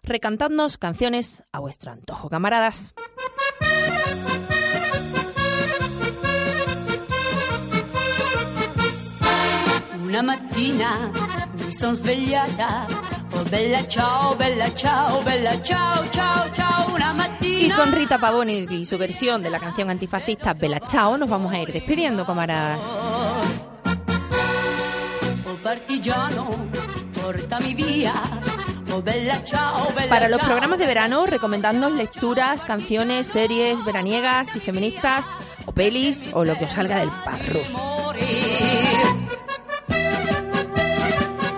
Recantadnos 0.03 0.77
canciones 0.77 1.43
a 1.51 1.59
vuestro 1.59 1.91
antojo, 1.91 2.29
camaradas. 2.29 2.93
Una 10.03 10.21
mattina 10.21 11.11
mi 11.65 11.71
sono 11.71 11.95
svegliata 11.95 12.85
Oh 13.35 13.43
bella 13.49 13.87
ciao, 13.87 14.35
bella 14.35 14.71
ciao, 14.75 15.23
bella 15.23 15.59
ciao, 15.63 16.05
ciao, 16.11 16.51
ciao, 16.51 16.93
una 16.93 17.13
mattina. 17.13 17.65
Y 17.65 17.71
con 17.71 17.91
Rita 17.91 18.19
Pavone 18.19 18.67
y 18.69 18.85
su 18.85 18.97
versión 18.97 19.41
de 19.41 19.49
la 19.49 19.59
canción 19.59 19.89
antifascista 19.89 20.53
Bella 20.53 20.79
Ciao 20.79 21.17
nos 21.17 21.29
vamos 21.29 21.51
a 21.51 21.59
ir 21.59 21.71
despidiendo, 21.73 22.25
camaradas. 22.25 22.81
Oh 25.63 25.69
partigiano, 25.71 26.49
portami 27.13 27.73
via. 27.73 28.13
Oh 28.91 29.01
bella 29.01 29.41
ciao, 29.45 29.87
bella 29.95 30.09
Para 30.09 30.27
los 30.27 30.41
programas 30.41 30.77
de 30.77 30.85
verano, 30.85 31.25
recomendando 31.25 31.89
lecturas, 31.89 32.65
canciones, 32.65 33.27
series 33.27 33.83
veraniegas 33.85 34.57
y 34.57 34.59
feministas, 34.59 35.33
o 35.65 35.71
pelis, 35.71 36.29
o 36.33 36.43
lo 36.43 36.57
que 36.57 36.65
os 36.65 36.71
salga 36.71 36.97
del 36.97 37.09
parrus. 37.23 37.75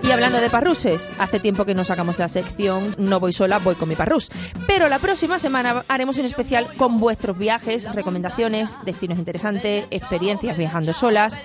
Y 0.03 0.11
hablando 0.11 0.39
de 0.39 0.51
parruses, 0.51 1.11
hace 1.17 1.39
tiempo 1.39 1.65
que 1.65 1.73
no 1.73 1.83
sacamos 1.83 2.19
la 2.19 2.27
sección 2.27 2.93
No 2.99 3.19
voy 3.19 3.33
sola, 3.33 3.57
voy 3.57 3.73
con 3.73 3.89
mi 3.89 3.95
parrus. 3.95 4.29
Pero 4.67 4.87
la 4.87 4.99
próxima 4.99 5.39
semana 5.39 5.83
haremos 5.87 6.19
un 6.19 6.25
especial 6.25 6.67
con 6.77 6.99
vuestros 6.99 7.35
viajes, 7.39 7.91
recomendaciones, 7.91 8.77
destinos 8.85 9.17
interesantes, 9.17 9.87
experiencias 9.89 10.57
viajando 10.57 10.93
solas. 10.93 11.41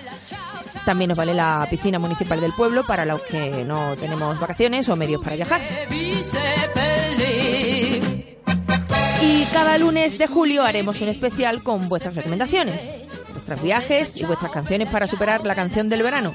También 0.85 1.09
nos 1.09 1.17
vale 1.17 1.33
la 1.33 1.67
piscina 1.69 1.99
municipal 1.99 2.39
del 2.39 2.53
pueblo 2.53 2.83
para 2.85 3.05
los 3.05 3.21
que 3.21 3.63
no 3.65 3.95
tenemos 3.97 4.39
vacaciones 4.39 4.89
o 4.89 4.95
medios 4.95 5.21
para 5.21 5.35
viajar. 5.35 5.61
Y 9.21 9.45
cada 9.53 9.77
lunes 9.77 10.17
de 10.17 10.27
julio 10.27 10.63
haremos 10.63 11.01
un 11.01 11.09
especial 11.09 11.61
con 11.61 11.87
vuestras 11.87 12.15
recomendaciones, 12.15 12.93
vuestros 13.31 13.61
viajes 13.61 14.17
y 14.17 14.25
vuestras 14.25 14.51
canciones 14.51 14.89
para 14.89 15.07
superar 15.07 15.45
la 15.45 15.55
canción 15.55 15.89
del 15.89 16.03
verano. 16.03 16.33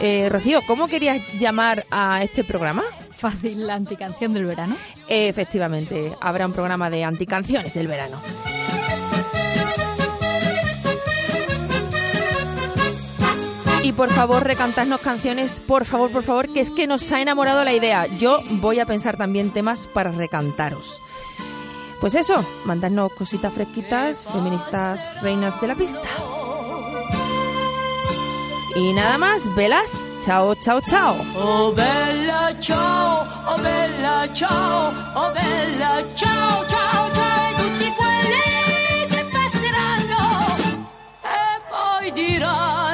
Eh, 0.00 0.28
Rocío, 0.28 0.60
¿cómo 0.66 0.88
querías 0.88 1.20
llamar 1.38 1.84
a 1.90 2.22
este 2.22 2.44
programa? 2.44 2.82
Fácil, 3.16 3.66
la 3.66 3.74
anticanción 3.74 4.32
del 4.32 4.44
verano. 4.44 4.76
Eh, 5.08 5.28
efectivamente, 5.28 6.12
habrá 6.20 6.46
un 6.46 6.52
programa 6.52 6.88
de 6.88 7.02
anticanciones 7.02 7.74
del 7.74 7.88
verano. 7.88 8.20
y 13.88 13.92
por 13.94 14.12
favor 14.12 14.44
recantadnos 14.44 15.00
canciones, 15.00 15.62
por 15.66 15.86
favor, 15.86 16.10
por 16.12 16.22
favor, 16.22 16.52
que 16.52 16.60
es 16.60 16.70
que 16.70 16.86
nos 16.86 17.10
ha 17.10 17.22
enamorado 17.22 17.64
la 17.64 17.72
idea. 17.72 18.06
Yo 18.18 18.40
voy 18.60 18.80
a 18.80 18.84
pensar 18.84 19.16
también 19.16 19.50
temas 19.50 19.86
para 19.86 20.10
recantaros. 20.10 21.00
Pues 21.98 22.14
eso, 22.14 22.44
mandadnos 22.66 23.10
cositas 23.14 23.50
fresquitas, 23.50 24.26
feministas, 24.30 25.08
reinas 25.22 25.58
de 25.62 25.68
la 25.68 25.74
pista. 25.74 26.06
Y 28.76 28.92
nada 28.92 29.16
más, 29.16 29.54
velas, 29.54 30.06
chao, 30.22 30.54
chao, 30.56 30.82
chao. 30.82 31.16
Oh, 31.34 31.72
bella, 31.72 32.54
ciao, 32.60 33.26
oh, 33.46 33.56
bella, 33.56 34.28
ciao, 34.34 34.92
oh, 35.14 35.32
bella, 35.32 36.04
chao, 36.14 36.28
oh, 36.28 36.66
ciao, 36.66 36.66
ciao, 36.66 37.14
ciao, 37.14 37.54
tutti 37.56 37.90
quelli 37.96 39.06
che 39.08 39.26
passeranno 39.32 40.56
e 41.22 41.60
poi 41.70 42.12
diranno. 42.12 42.87